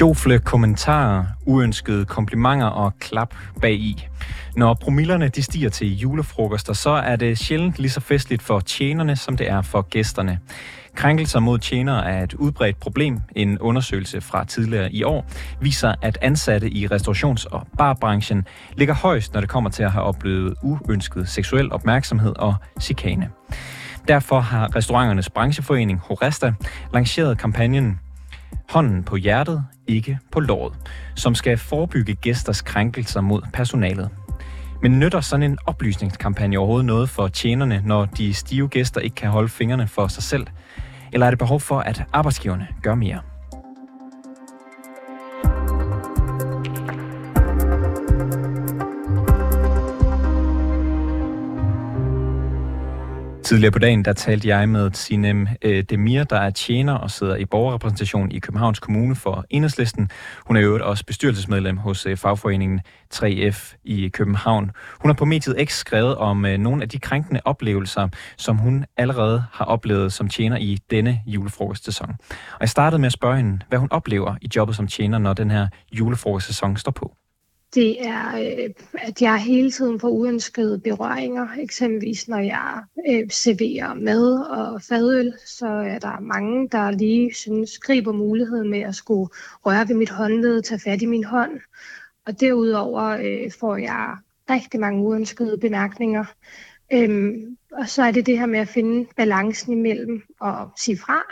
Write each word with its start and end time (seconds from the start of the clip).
Sjofle 0.00 0.38
kommentarer, 0.38 1.24
uønskede 1.46 2.04
komplimenter 2.04 2.66
og 2.66 2.92
klap 2.98 3.34
bag 3.60 3.72
i. 3.72 4.06
Når 4.56 4.74
promillerne 4.74 5.28
de 5.28 5.42
stiger 5.42 5.68
til 5.70 5.98
julefrokoster, 5.98 6.72
så 6.72 6.90
er 6.90 7.16
det 7.16 7.38
sjældent 7.38 7.78
lige 7.78 7.90
så 7.90 8.00
festligt 8.00 8.42
for 8.42 8.60
tjenerne, 8.60 9.16
som 9.16 9.36
det 9.36 9.50
er 9.50 9.62
for 9.62 9.82
gæsterne. 9.82 10.38
Krænkelser 10.94 11.40
mod 11.40 11.58
tjenere 11.58 12.10
er 12.10 12.22
et 12.22 12.34
udbredt 12.34 12.80
problem. 12.80 13.20
En 13.36 13.58
undersøgelse 13.58 14.20
fra 14.20 14.44
tidligere 14.44 14.92
i 14.92 15.04
år 15.04 15.26
viser, 15.60 15.94
at 16.02 16.18
ansatte 16.22 16.70
i 16.70 16.86
restaurations- 16.86 17.46
og 17.50 17.66
barbranchen 17.78 18.46
ligger 18.76 18.94
højst, 18.94 19.34
når 19.34 19.40
det 19.40 19.50
kommer 19.50 19.70
til 19.70 19.82
at 19.82 19.92
have 19.92 20.04
oplevet 20.04 20.54
uønsket 20.62 21.28
seksuel 21.28 21.72
opmærksomhed 21.72 22.32
og 22.36 22.54
chikane. 22.80 23.30
Derfor 24.08 24.40
har 24.40 24.76
restauranternes 24.76 25.30
brancheforening 25.30 26.00
Horesta 26.04 26.52
lanceret 26.94 27.38
kampagnen 27.38 28.00
Hånden 28.70 29.02
på 29.02 29.16
hjertet, 29.16 29.64
ikke 29.86 30.18
på 30.32 30.40
låret, 30.40 30.72
som 31.14 31.34
skal 31.34 31.58
forebygge 31.58 32.14
gæsters 32.14 32.62
krænkelser 32.62 33.20
mod 33.20 33.42
personalet. 33.52 34.10
Men 34.82 34.98
nytter 34.98 35.20
sådan 35.20 35.42
en 35.42 35.58
oplysningskampagne 35.66 36.58
overhovedet 36.58 36.86
noget 36.86 37.08
for 37.08 37.28
tjenerne, 37.28 37.82
når 37.86 38.04
de 38.04 38.34
stive 38.34 38.68
gæster 38.68 39.00
ikke 39.00 39.16
kan 39.16 39.30
holde 39.30 39.48
fingrene 39.48 39.88
for 39.88 40.08
sig 40.08 40.22
selv? 40.22 40.46
Eller 41.12 41.26
er 41.26 41.30
det 41.30 41.38
behov 41.38 41.60
for, 41.60 41.80
at 41.80 42.04
arbejdsgiverne 42.12 42.68
gør 42.82 42.94
mere? 42.94 43.20
Tidligere 53.50 53.72
på 53.72 53.78
dagen, 53.78 54.04
der 54.04 54.12
talte 54.12 54.48
jeg 54.48 54.68
med 54.68 54.90
Sinem 54.92 55.48
øh, 55.62 55.84
Demir, 55.84 56.24
der 56.24 56.36
er 56.36 56.50
tjener 56.50 56.94
og 56.94 57.10
sidder 57.10 57.36
i 57.36 57.44
borgerrepræsentation 57.44 58.32
i 58.32 58.38
Københavns 58.38 58.78
Kommune 58.78 59.16
for 59.16 59.44
Enhedslisten. 59.50 60.10
Hun 60.46 60.56
er 60.56 60.60
jo 60.60 60.78
også 60.82 61.04
bestyrelsesmedlem 61.06 61.76
hos 61.76 62.06
øh, 62.06 62.16
fagforeningen 62.16 62.80
3F 63.14 63.76
i 63.84 64.08
København. 64.08 64.70
Hun 65.00 65.08
har 65.08 65.14
på 65.14 65.24
mediet 65.24 65.68
X 65.68 65.72
skrevet 65.72 66.16
om 66.16 66.46
øh, 66.46 66.58
nogle 66.58 66.82
af 66.82 66.88
de 66.88 66.98
krænkende 66.98 67.40
oplevelser, 67.44 68.08
som 68.36 68.56
hun 68.56 68.84
allerede 68.96 69.44
har 69.52 69.64
oplevet 69.64 70.12
som 70.12 70.28
tjener 70.28 70.56
i 70.56 70.78
denne 70.90 71.20
julefrokostsæson. 71.26 72.10
Og 72.30 72.60
jeg 72.60 72.68
startede 72.68 73.00
med 73.00 73.06
at 73.06 73.12
spørge 73.12 73.36
hende, 73.36 73.58
hvad 73.68 73.78
hun 73.78 73.88
oplever 73.90 74.36
i 74.42 74.48
jobbet 74.56 74.76
som 74.76 74.86
tjener, 74.86 75.18
når 75.18 75.32
den 75.32 75.50
her 75.50 75.68
julefrokostsæson 75.92 76.76
står 76.76 76.92
på 76.92 77.19
det 77.74 78.06
er, 78.06 78.36
øh, 78.36 78.70
at 78.94 79.22
jeg 79.22 79.38
hele 79.38 79.70
tiden 79.70 80.00
får 80.00 80.08
uønskede 80.08 80.78
berøringer. 80.78 81.48
Eksempelvis 81.58 82.28
når 82.28 82.38
jeg 82.38 82.82
øh, 83.08 83.30
serverer 83.30 83.94
mad 83.94 84.38
og 84.50 84.82
fadøl, 84.82 85.34
så 85.46 85.66
er 85.66 85.98
der 85.98 86.20
mange, 86.20 86.68
der 86.68 86.90
lige 86.90 87.34
synes, 87.34 87.78
griber 87.78 88.12
muligheden 88.12 88.70
med 88.70 88.80
at 88.80 88.94
skulle 88.94 89.30
røre 89.66 89.88
ved 89.88 89.96
mit 89.96 90.10
håndled, 90.10 90.62
tage 90.62 90.80
fat 90.80 91.02
i 91.02 91.06
min 91.06 91.24
hånd. 91.24 91.60
Og 92.26 92.40
derudover 92.40 93.04
øh, 93.04 93.50
får 93.60 93.76
jeg 93.76 94.16
rigtig 94.50 94.80
mange 94.80 95.02
uønskede 95.02 95.58
bemærkninger. 95.58 96.24
Øhm, 96.92 97.56
og 97.72 97.88
så 97.88 98.02
er 98.02 98.10
det 98.10 98.26
det 98.26 98.38
her 98.38 98.46
med 98.46 98.58
at 98.58 98.68
finde 98.68 99.08
balancen 99.16 99.72
imellem 99.72 100.22
og 100.40 100.70
sige 100.76 100.98
fra, 100.98 101.22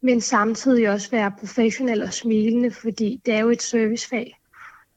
men 0.00 0.20
samtidig 0.20 0.90
også 0.90 1.10
være 1.10 1.32
professionel 1.38 2.02
og 2.02 2.12
smilende, 2.12 2.70
fordi 2.70 3.20
det 3.26 3.34
er 3.34 3.40
jo 3.40 3.50
et 3.50 3.62
servicefag 3.62 4.41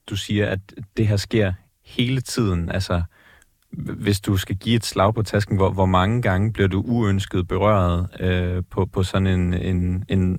du 0.10 0.16
siger, 0.16 0.48
at 0.48 0.60
det 0.98 1.08
her 1.08 1.18
sker 1.18 1.54
hele 1.84 2.22
tiden. 2.22 2.70
Altså, 2.70 3.02
hvis 3.72 4.20
du 4.20 4.38
skal 4.38 4.56
give 4.56 4.76
et 4.76 4.86
slag 4.86 5.14
på 5.14 5.24
tasken, 5.24 5.56
hvor, 5.56 5.72
hvor 5.72 5.86
mange 5.86 6.22
gange 6.22 6.54
bliver 6.54 6.68
du 6.68 6.82
uønsket 6.82 7.48
berøret 7.48 8.08
øh, 8.20 8.64
på, 8.72 8.86
på 8.86 9.04
sådan 9.04 9.28
en, 9.28 9.54
en, 9.54 10.06
en 10.10 10.38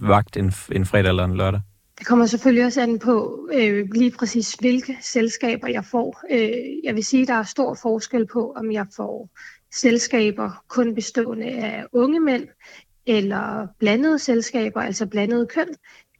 vagt 0.00 0.36
en, 0.36 0.52
en 0.72 0.86
fredag 0.86 1.08
eller 1.08 1.24
en 1.24 1.36
lørdag? 1.36 1.60
Det 1.98 2.06
kommer 2.06 2.26
selvfølgelig 2.26 2.64
også 2.64 2.82
an 2.82 2.98
på 2.98 3.48
øh, 3.52 3.88
lige 3.94 4.10
præcis, 4.18 4.54
hvilke 4.54 4.96
selskaber 5.02 5.68
jeg 5.68 5.84
får. 5.84 6.20
Øh, 6.30 6.84
jeg 6.84 6.94
vil 6.94 7.04
sige, 7.04 7.22
at 7.22 7.28
der 7.28 7.34
er 7.34 7.42
stor 7.42 7.78
forskel 7.82 8.26
på, 8.32 8.52
om 8.56 8.72
jeg 8.72 8.86
får 8.96 9.28
selskaber 9.74 10.64
kun 10.68 10.94
bestående 10.94 11.46
af 11.46 11.84
unge 11.92 12.20
mænd, 12.20 12.48
eller 13.06 13.66
blandede 13.78 14.18
selskaber, 14.18 14.80
altså 14.80 15.06
blandede 15.06 15.46
køn, 15.46 15.68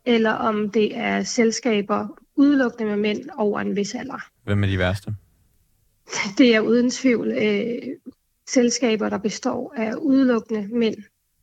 eller 0.04 0.30
om 0.30 0.70
det 0.70 0.96
er 0.96 1.22
selskaber 1.22 2.08
udelukkende 2.36 2.90
med 2.90 2.96
mænd 2.96 3.28
over 3.38 3.60
en 3.60 3.76
vis 3.76 3.94
alder. 3.94 4.26
Hvem 4.44 4.62
er 4.62 4.68
de 4.68 4.78
værste? 4.78 5.14
Det 6.38 6.54
er 6.54 6.60
uden 6.60 6.90
tvivl 6.90 7.32
øh, 7.32 7.82
selskaber, 8.48 9.08
der 9.08 9.18
består 9.18 9.74
af 9.76 9.94
udelukkende 9.94 10.68
mænd 10.78 10.96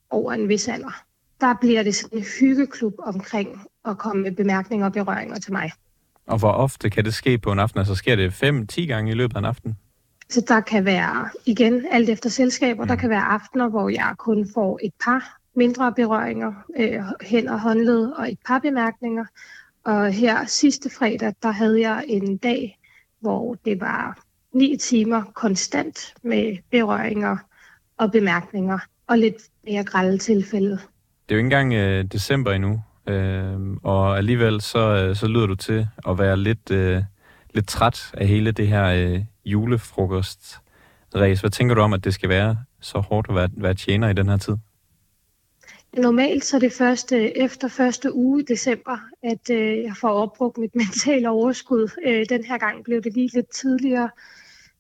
over 0.09 0.34
en 0.34 0.50
vis 0.50 0.68
alder. 0.68 1.03
Der 1.41 1.56
bliver 1.62 1.84
det 1.84 1.96
sådan 1.96 2.18
en 2.18 2.25
hyggeklub 2.40 2.94
omkring 3.00 3.62
at 3.85 3.97
komme 3.97 4.22
med 4.22 4.31
bemærkninger 4.31 4.85
og 4.85 4.94
berøringer 4.94 5.40
til 5.40 5.53
mig. 5.53 5.72
Og 6.28 6.40
hvor 6.40 6.51
ofte 6.51 6.90
kan 6.90 7.06
det 7.06 7.13
ske 7.13 7.38
på 7.38 7.51
en 7.51 7.59
aften? 7.59 7.80
Altså 7.80 7.96
sker 7.96 8.16
det 8.16 8.44
5-10 8.44 8.85
gange 8.85 9.12
i 9.12 9.16
løbet 9.16 9.35
af 9.35 9.40
en 9.40 9.46
aften? 9.46 9.78
Så 10.30 10.41
der 10.47 10.59
kan 10.59 10.85
være, 10.85 11.30
igen, 11.46 11.85
alt 11.91 12.09
efter 12.09 12.30
selskaber, 12.30 12.84
mm. 12.84 12.88
der 12.88 12.96
kan 12.96 13.09
være 13.09 13.22
aftener, 13.22 13.69
hvor 13.69 13.90
jeg 13.90 14.16
kun 14.18 14.50
får 14.53 14.80
et 14.84 14.94
par 15.03 15.38
mindre 15.56 15.94
berøringer, 15.94 16.53
øh, 16.80 17.51
og 17.53 17.59
håndled 17.59 18.12
og 18.12 18.31
et 18.31 18.38
par 18.47 18.59
bemærkninger. 18.59 19.25
Og 19.86 20.12
her 20.12 20.46
sidste 20.46 20.90
fredag, 20.90 21.34
der 21.44 21.52
havde 21.52 21.81
jeg 21.81 22.06
en 22.08 22.38
dag, 22.38 22.80
hvor 23.19 23.56
det 23.66 23.81
var 23.81 24.24
ni 24.53 24.78
timer 24.78 25.24
konstant 25.36 26.14
med 26.24 26.58
berøringer 26.72 27.38
og 27.97 28.12
bemærkninger, 28.12 28.80
og 29.08 29.18
lidt 29.18 29.36
mere 29.64 29.84
grælde 29.84 30.18
tilfælde. 30.18 30.72
Det 30.72 30.78
er 31.30 31.36
jo 31.36 31.38
ikke 31.38 31.46
engang 31.46 31.74
øh, 31.74 32.06
december 32.06 32.52
endnu, 32.52 32.81
øh, 33.08 33.78
og 33.84 34.18
alligevel 34.18 34.62
så, 34.62 34.80
øh, 34.80 35.16
så 35.16 35.28
lyder 35.28 35.46
du 35.46 35.56
til 35.56 35.88
at 36.08 36.19
være 36.19 36.38
lidt, 36.38 36.72
øh, 36.72 37.03
lidt 37.53 37.68
træt 37.68 38.12
af 38.13 38.28
hele 38.28 38.52
det 38.52 38.68
her 38.68 38.86
øh, 38.86 39.24
julefrokost. 39.46 40.59
Hvad 41.12 41.50
tænker 41.50 41.75
du 41.75 41.81
om, 41.81 41.94
at 41.94 42.03
det 42.03 42.13
skal 42.13 42.30
være 42.30 42.58
så 42.81 43.00
hårdt 43.00 43.30
at 43.30 43.36
være, 43.36 43.50
være 43.58 43.74
tjener 43.74 44.09
i 44.09 44.13
den 44.13 44.30
her 44.30 44.38
tid? 44.38 44.58
Normalt 45.97 46.46
så 46.46 46.56
er 46.56 46.59
det 46.59 46.74
første, 46.74 47.38
efter 47.38 47.68
første 47.68 48.13
uge 48.13 48.41
i 48.41 48.46
december, 48.46 48.97
at 49.24 49.50
øh, 49.50 49.84
jeg 49.84 49.94
får 50.02 50.09
opbrugt 50.09 50.57
mit 50.57 50.75
mentale 50.81 51.29
overskud. 51.29 51.90
Øh, 52.06 52.25
den 52.29 52.44
her 52.44 52.57
gang 52.57 52.84
blev 52.84 53.02
det 53.02 53.13
lige 53.13 53.29
lidt 53.34 53.50
tidligere. 53.50 54.09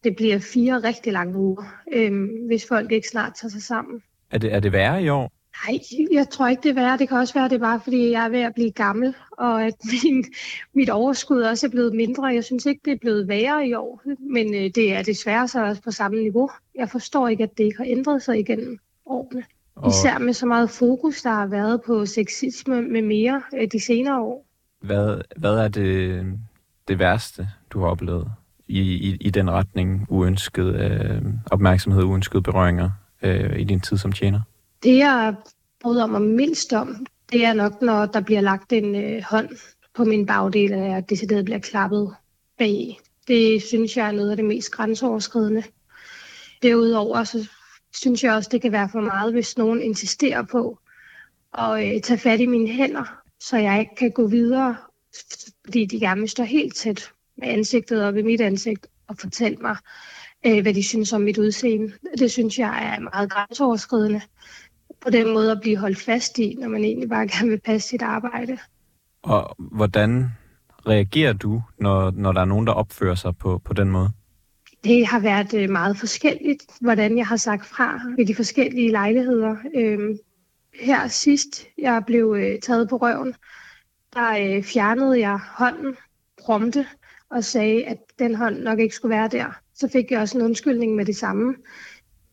Det 0.03 0.15
bliver 0.15 0.39
fire 0.39 0.83
rigtig 0.83 1.13
lange 1.13 1.37
uger, 1.37 1.81
øh, 1.93 2.29
hvis 2.47 2.67
folk 2.67 2.91
ikke 2.91 3.07
snart 3.07 3.33
tager 3.35 3.49
sig 3.49 3.63
sammen. 3.63 4.03
Er 4.31 4.37
det, 4.37 4.53
er 4.53 4.59
det 4.59 4.71
værre 4.71 5.03
i 5.03 5.09
år? 5.09 5.31
Nej, 5.67 5.79
jeg 6.11 6.29
tror 6.29 6.47
ikke, 6.47 6.63
det 6.63 6.69
er 6.69 6.73
værre. 6.73 6.97
Det 6.97 7.07
kan 7.07 7.17
også 7.17 7.33
være, 7.33 7.49
det 7.49 7.55
er 7.55 7.59
bare, 7.59 7.79
fordi 7.83 8.11
jeg 8.11 8.25
er 8.25 8.29
ved 8.29 8.39
at 8.39 8.53
blive 8.53 8.71
gammel, 8.71 9.15
og 9.31 9.65
at 9.65 9.73
min, 10.03 10.25
mit 10.73 10.89
overskud 10.89 11.41
også 11.41 11.67
er 11.67 11.71
blevet 11.71 11.95
mindre. 11.95 12.25
Jeg 12.25 12.43
synes 12.43 12.65
ikke, 12.65 12.81
det 12.85 12.93
er 12.93 12.97
blevet 13.01 13.27
værre 13.27 13.67
i 13.67 13.73
år, 13.73 14.01
men 14.19 14.53
det 14.53 14.93
er 14.93 15.03
desværre 15.03 15.47
så 15.47 15.65
også 15.65 15.81
på 15.81 15.91
samme 15.91 16.21
niveau. 16.21 16.49
Jeg 16.75 16.89
forstår 16.89 17.27
ikke, 17.27 17.43
at 17.43 17.57
det 17.57 17.63
ikke 17.63 17.77
har 17.77 17.85
ændret 17.85 18.23
sig 18.23 18.39
igennem 18.39 18.79
årene. 19.05 19.43
Og... 19.75 19.89
Især 19.89 20.17
med 20.17 20.33
så 20.33 20.45
meget 20.45 20.69
fokus, 20.69 21.21
der 21.21 21.29
har 21.29 21.47
været 21.47 21.81
på 21.81 22.05
sexisme 22.05 22.81
med 22.81 23.01
mere 23.01 23.41
øh, 23.57 23.67
de 23.71 23.79
senere 23.79 24.21
år. 24.21 24.45
Hvad, 24.81 25.21
hvad 25.37 25.57
er 25.57 25.67
det, 25.67 26.25
det 26.87 26.99
værste, 26.99 27.49
du 27.69 27.79
har 27.79 27.87
oplevet 27.87 28.31
i, 28.67 28.79
i, 28.81 29.17
i 29.21 29.29
den 29.29 29.51
retning, 29.51 30.05
uønsket 30.09 30.75
øh, 30.75 31.21
opmærksomhed, 31.51 32.03
uønsket 32.03 32.43
berøringer 32.43 32.89
øh, 33.21 33.59
i 33.59 33.63
din 33.63 33.79
tid 33.79 33.97
som 33.97 34.11
tjener? 34.11 34.41
Det, 34.83 34.97
jeg 34.97 35.35
bryder 35.81 36.05
mig 36.05 36.21
mindst 36.21 36.73
om, 36.73 37.05
det 37.31 37.45
er 37.45 37.53
nok, 37.53 37.81
når 37.81 38.05
der 38.05 38.21
bliver 38.21 38.41
lagt 38.41 38.73
en 38.73 38.95
øh, 38.95 39.23
hånd 39.29 39.49
på 39.95 40.03
min 40.03 40.25
bagdel, 40.25 40.73
og 40.73 40.85
jeg 40.85 41.09
decideret 41.09 41.45
bliver 41.45 41.59
klappet 41.59 42.15
bag. 42.57 42.99
Det 43.27 43.63
synes 43.63 43.97
jeg 43.97 44.07
er 44.07 44.11
noget 44.11 44.31
af 44.31 44.37
det 44.37 44.45
mest 44.45 44.71
grænseoverskridende. 44.71 45.63
Derudover 46.63 47.23
så 47.23 47.49
synes 47.93 48.23
jeg 48.23 48.33
også, 48.33 48.49
det 48.51 48.61
kan 48.61 48.71
være 48.71 48.89
for 48.89 49.01
meget, 49.01 49.33
hvis 49.33 49.57
nogen 49.57 49.81
insisterer 49.81 50.43
på 50.43 50.79
at 51.57 51.95
øh, 51.95 52.01
tage 52.01 52.17
fat 52.17 52.39
i 52.39 52.45
mine 52.45 52.67
hænder, 52.69 53.21
så 53.39 53.57
jeg 53.57 53.79
ikke 53.79 53.95
kan 53.95 54.11
gå 54.11 54.27
videre, 54.27 54.75
fordi 55.65 55.85
de 55.85 55.99
gerne 55.99 56.21
vil 56.21 56.29
stå 56.29 56.43
helt 56.43 56.75
tæt 56.75 57.11
med 57.37 57.47
ansigtet 57.47 58.03
op 58.03 58.17
i 58.17 58.21
mit 58.21 58.41
ansigt 58.41 58.87
og 59.07 59.17
fortælle 59.17 59.57
mig, 59.57 59.75
øh, 60.45 60.61
hvad 60.61 60.73
de 60.73 60.83
synes 60.83 61.13
om 61.13 61.21
mit 61.21 61.37
udseende. 61.37 61.93
Det 62.17 62.31
synes 62.31 62.59
jeg 62.59 62.95
er 62.95 62.99
meget 62.99 63.31
grænseoverskridende 63.31 64.21
på 65.01 65.09
den 65.09 65.33
måde 65.33 65.51
at 65.51 65.61
blive 65.61 65.77
holdt 65.77 65.97
fast 65.97 66.39
i, 66.39 66.55
når 66.59 66.67
man 66.67 66.83
egentlig 66.83 67.09
bare 67.09 67.27
gerne 67.37 67.49
vil 67.49 67.59
passe 67.59 67.89
sit 67.89 68.01
arbejde. 68.01 68.57
Og 69.23 69.55
hvordan 69.57 70.31
reagerer 70.87 71.33
du, 71.33 71.61
når, 71.77 72.11
når 72.11 72.31
der 72.31 72.41
er 72.41 72.45
nogen, 72.45 72.67
der 72.67 72.73
opfører 72.73 73.15
sig 73.15 73.37
på, 73.37 73.61
på 73.65 73.73
den 73.73 73.89
måde? 73.89 74.09
Det 74.83 75.07
har 75.07 75.19
været 75.19 75.53
øh, 75.53 75.69
meget 75.69 75.97
forskelligt, 75.97 76.65
hvordan 76.81 77.17
jeg 77.17 77.27
har 77.27 77.35
sagt 77.35 77.65
fra 77.65 78.01
ved 78.17 78.25
de 78.25 78.35
forskellige 78.35 78.91
lejligheder. 78.91 79.55
Øhm, 79.75 80.17
her 80.81 81.07
sidst, 81.07 81.67
jeg 81.77 82.03
blev 82.07 82.35
øh, 82.39 82.59
taget 82.59 82.89
på 82.89 82.97
røven, 82.97 83.35
der 84.13 84.55
øh, 84.57 84.63
fjernede 84.63 85.19
jeg 85.19 85.39
hånden 85.57 85.95
prompte 86.45 86.87
og 87.29 87.43
sagde, 87.43 87.85
at 87.85 87.97
den 88.19 88.35
hånd 88.35 88.57
nok 88.57 88.79
ikke 88.79 88.95
skulle 88.95 89.15
være 89.15 89.27
der. 89.27 89.59
Så 89.75 89.87
fik 89.87 90.11
jeg 90.11 90.19
også 90.19 90.37
en 90.37 90.43
undskyldning 90.43 90.95
med 90.95 91.05
det 91.05 91.15
samme. 91.15 91.55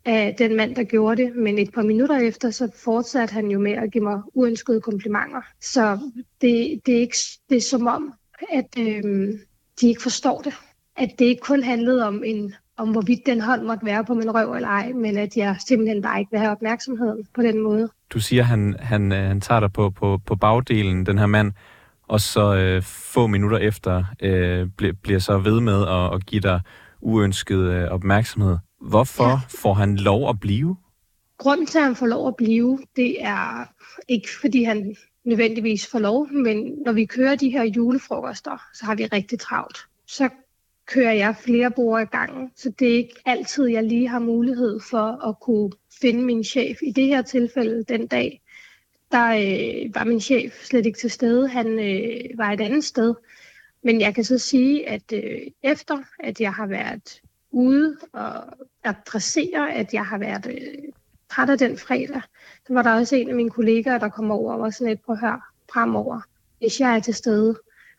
af 0.05 0.35
den 0.39 0.56
mand, 0.56 0.77
der 0.77 0.85
gjorde 0.85 1.23
det, 1.23 1.37
men 1.37 1.59
et 1.59 1.73
par 1.73 1.83
minutter 1.83 2.17
efter, 2.17 2.50
så 2.50 2.71
fortsatte 2.75 3.33
han 3.33 3.50
jo 3.50 3.59
med 3.59 3.73
at 3.73 3.93
give 3.93 4.05
mig 4.05 4.23
uønskede 4.35 4.81
komplimenter. 4.81 5.43
Så 5.61 5.99
det, 6.41 6.81
det, 6.87 6.97
er, 6.97 7.00
ikke, 7.00 7.17
det 7.49 7.56
er 7.56 7.61
som 7.61 7.87
om, 7.87 8.12
at 8.53 8.79
øhm, 8.79 9.41
de 9.81 9.89
ikke 9.89 10.03
forstår 10.03 10.41
det. 10.43 10.55
At 10.99 11.11
det 11.19 11.25
ikke 11.25 11.43
kun 11.43 11.62
handlede 11.62 12.06
om, 12.06 12.25
en, 12.25 12.55
om 12.77 12.89
hvorvidt 12.93 13.27
den 13.27 13.41
hånd 13.41 13.62
måtte 13.62 13.87
være 13.87 14.05
på 14.05 14.15
min 14.15 14.35
røv 14.35 14.53
eller 14.53 14.69
ej, 14.69 14.93
men 14.93 15.17
at 15.17 15.37
jeg 15.37 15.56
simpelthen 15.67 16.03
bare 16.03 16.19
ikke 16.19 16.31
vil 16.31 16.41
have 16.41 16.53
opmærksomheden 16.53 17.27
på 17.35 17.43
den 17.43 17.62
måde. 17.62 17.89
Du 18.11 18.21
siger, 18.21 18.43
at 18.43 18.47
han, 18.47 18.77
han, 18.79 19.12
øh, 19.12 19.19
han 19.19 19.41
tager 19.41 19.61
dig 19.61 19.73
på, 19.73 19.91
på, 19.91 20.21
på 20.27 20.37
bagdelen, 20.37 21.06
den 21.06 21.19
her 21.19 21.27
mand, 21.27 21.53
og 22.09 22.21
så 22.21 22.55
øh, 22.56 22.83
få 22.83 23.27
minutter 23.27 23.59
efter 23.59 24.05
øh, 24.23 24.67
bliver, 24.77 24.95
bliver 25.03 25.19
så 25.19 25.39
ved 25.39 25.61
med 25.61 25.87
at, 25.89 26.15
at 26.15 26.27
give 26.27 26.41
dig 26.41 26.61
uønsket 27.00 27.59
øh, 27.59 27.85
opmærksomhed. 27.91 28.56
Hvorfor 28.81 29.29
ja. 29.29 29.39
får 29.49 29.75
han 29.75 29.97
lov 29.97 30.29
at 30.29 30.41
blive? 30.41 30.77
Grunden 31.39 31.67
til, 31.67 31.79
at 31.79 31.85
han 31.85 31.97
får 31.97 32.06
lov 32.06 32.29
at 32.29 32.37
blive, 32.37 32.79
det 32.97 33.23
er 33.23 33.65
ikke, 34.09 34.29
fordi 34.41 34.62
han 34.62 34.97
nødvendigvis 35.25 35.87
får 35.87 35.99
lov, 35.99 36.29
men 36.33 36.75
når 36.85 36.93
vi 36.93 37.05
kører 37.05 37.37
de 37.37 37.50
her 37.50 37.65
julefrokoster, 37.65 38.62
så 38.75 38.85
har 38.85 38.95
vi 38.95 39.05
rigtig 39.06 39.41
travlt. 39.41 39.79
Så 40.06 40.29
kører 40.88 41.12
jeg 41.12 41.37
flere 41.37 41.70
bord 41.70 42.02
i 42.02 42.05
gangen, 42.05 42.52
så 42.56 42.70
det 42.79 42.88
er 42.88 42.96
ikke 42.96 43.14
altid, 43.26 43.67
jeg 43.67 43.85
lige 43.85 44.08
har 44.08 44.19
mulighed 44.19 44.81
for 44.81 45.29
at 45.29 45.40
kunne 45.40 45.73
finde 46.00 46.23
min 46.23 46.44
chef. 46.44 46.79
I 46.82 46.90
det 46.90 47.06
her 47.06 47.23
tilfælde, 47.23 47.85
den 47.85 48.06
dag, 48.06 48.43
der 49.12 49.26
øh, 49.26 49.94
var 49.94 50.05
min 50.05 50.20
chef 50.20 50.64
slet 50.64 50.87
ikke 50.87 50.99
til 50.99 51.11
stede. 51.11 51.49
Han 51.49 51.67
øh, 51.67 52.38
var 52.38 52.50
et 52.52 52.61
andet 52.61 52.85
sted. 52.85 53.14
Men 53.82 54.00
jeg 54.00 54.14
kan 54.14 54.25
så 54.25 54.38
sige, 54.38 54.88
at 54.88 55.12
øh, 55.12 55.40
efter 55.62 55.99
at 56.20 56.40
jeg 56.40 56.52
har 56.52 56.67
været 56.67 57.23
ude 57.50 57.96
og 58.12 58.44
adressere, 58.85 59.75
at 59.75 59.94
jeg 59.94 60.06
har 60.06 60.19
været 60.19 60.46
øh, 60.46 60.93
træt 61.31 61.50
af 61.50 61.58
den 61.58 61.79
fredag, 61.79 62.23
så 62.67 62.75
var 62.75 62.82
der 62.82 62.94
også 62.94 63.17
en 63.17 63.29
af 63.29 63.35
mine 63.35 63.50
kollegaer, 63.50 63.99
der 63.99 64.08
kom 64.08 64.31
over 64.31 64.52
og 64.52 64.61
var 64.61 64.70
sådan 64.70 64.88
lidt 64.88 65.06
på 65.06 65.14
hør 65.14 65.52
fremover. 65.73 66.20
Hvis 66.58 66.81
jeg 66.81 66.96
er 66.96 67.00
til 67.00 67.14
stede, 67.14 67.58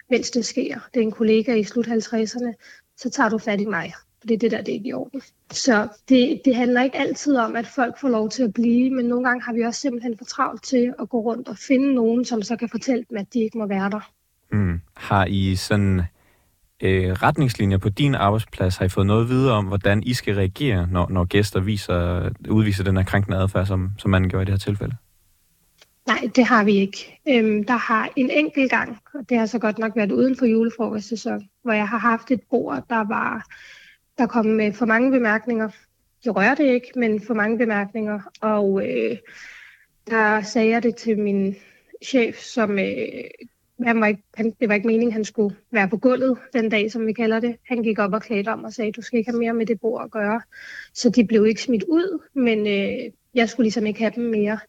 mens 0.09 0.31
det 0.31 0.45
sker, 0.45 0.79
det 0.93 0.99
er 0.99 1.03
en 1.03 1.11
kollega 1.11 1.55
i 1.55 1.63
slut 1.63 1.87
50'erne, 1.87 2.53
så 2.97 3.09
tager 3.09 3.29
du 3.29 3.37
fat 3.37 3.61
i 3.61 3.65
mig. 3.65 3.93
For 4.19 4.27
det 4.27 4.33
er 4.33 4.39
det 4.39 4.51
der, 4.51 4.57
det 4.57 4.69
er 4.69 4.73
ikke 4.73 4.89
i 4.89 4.93
orden. 4.93 5.21
Så 5.51 5.87
det, 6.09 6.41
det 6.45 6.55
handler 6.55 6.83
ikke 6.83 6.97
altid 6.97 7.37
om, 7.37 7.55
at 7.55 7.67
folk 7.67 7.99
får 8.01 8.09
lov 8.09 8.29
til 8.29 8.43
at 8.43 8.53
blive, 8.53 8.89
men 8.89 9.05
nogle 9.05 9.27
gange 9.27 9.43
har 9.43 9.53
vi 9.53 9.61
også 9.61 9.81
simpelthen 9.81 10.17
for 10.17 10.25
travlt 10.25 10.63
til 10.63 10.93
at 10.99 11.09
gå 11.09 11.19
rundt 11.19 11.47
og 11.47 11.57
finde 11.57 11.95
nogen, 11.95 12.25
som 12.25 12.41
så 12.41 12.55
kan 12.55 12.69
fortælle 12.69 13.05
dem, 13.09 13.17
at 13.17 13.33
de 13.33 13.39
ikke 13.39 13.57
må 13.57 13.67
være 13.67 13.89
der. 13.89 14.11
Mm. 14.51 14.81
Har 14.95 15.25
I 15.25 15.55
sådan 15.55 16.01
øh, 16.81 17.11
retningslinjer 17.11 17.77
på 17.77 17.89
din 17.89 18.15
arbejdsplads? 18.15 18.77
Har 18.77 18.85
I 18.85 18.89
fået 18.89 19.07
noget 19.07 19.29
videre 19.29 19.53
om, 19.53 19.65
hvordan 19.65 20.03
I 20.03 20.13
skal 20.13 20.35
reagere, 20.35 20.87
når, 20.91 21.09
når 21.09 21.23
gæster 21.23 21.59
viser, 21.59 22.29
udviser 22.49 22.83
den 22.83 22.97
her 22.97 23.03
krænkende 23.03 23.37
adfærd, 23.37 23.65
som, 23.65 23.89
som 23.97 24.11
man 24.11 24.29
gjorde 24.29 24.43
i 24.43 24.45
det 24.45 24.53
her 24.53 24.57
tilfælde? 24.57 24.95
Nej, 26.09 26.29
det 26.35 26.45
har 26.45 26.63
vi 26.63 26.75
ikke. 26.75 27.19
Øhm, 27.29 27.63
der 27.63 27.73
har 27.73 28.09
en 28.15 28.29
enkelt 28.29 28.71
gang, 28.71 28.97
og 29.13 29.29
det 29.29 29.37
har 29.37 29.45
så 29.45 29.59
godt 29.59 29.77
nok 29.77 29.95
været 29.95 30.11
uden 30.11 30.35
for 30.35 30.45
julefrokostsæson, 30.45 31.49
hvor 31.63 31.73
jeg 31.73 31.87
har 31.87 31.97
haft 31.97 32.31
et 32.31 32.41
bord, 32.49 32.83
der 32.89 33.07
var 33.07 33.45
der 34.19 34.27
kom 34.27 34.45
med 34.45 34.73
for 34.73 34.85
mange 34.85 35.11
bemærkninger. 35.11 35.69
Jeg 36.25 36.35
rørte 36.35 36.63
det 36.63 36.73
ikke, 36.73 36.91
men 36.95 37.21
for 37.21 37.33
mange 37.33 37.57
bemærkninger. 37.57 38.19
Og 38.41 38.87
øh, 38.87 39.17
der 40.09 40.41
sagde 40.41 40.69
jeg 40.69 40.83
det 40.83 40.95
til 40.95 41.19
min 41.19 41.55
chef, 42.05 42.37
som 42.37 42.79
øh, 42.79 43.23
han 43.83 44.01
var 44.01 44.07
ikke, 44.07 44.23
han, 44.35 44.53
det 44.59 44.69
var 44.69 44.75
ikke 44.75 44.87
meningen, 44.87 45.13
han 45.13 45.25
skulle 45.25 45.55
være 45.71 45.89
på 45.89 45.97
gulvet 45.97 46.37
den 46.53 46.69
dag, 46.69 46.91
som 46.91 47.07
vi 47.07 47.13
kalder 47.13 47.39
det. 47.39 47.55
Han 47.65 47.83
gik 47.83 47.99
op 47.99 48.13
og 48.13 48.21
klædte 48.21 48.49
om 48.49 48.63
og 48.63 48.73
sagde, 48.73 48.91
du 48.91 49.01
skal 49.01 49.19
ikke 49.19 49.31
have 49.31 49.39
mere 49.39 49.53
med 49.53 49.65
det 49.65 49.79
bord 49.79 50.03
at 50.03 50.11
gøre. 50.11 50.41
Så 50.93 51.09
de 51.09 51.27
blev 51.27 51.45
ikke 51.45 51.61
smidt 51.61 51.83
ud, 51.83 52.21
men 52.33 52.67
øh, 52.67 53.11
jeg 53.33 53.49
skulle 53.49 53.65
ligesom 53.65 53.85
ikke 53.85 53.99
have 53.99 54.13
dem 54.15 54.23
mere. 54.23 54.59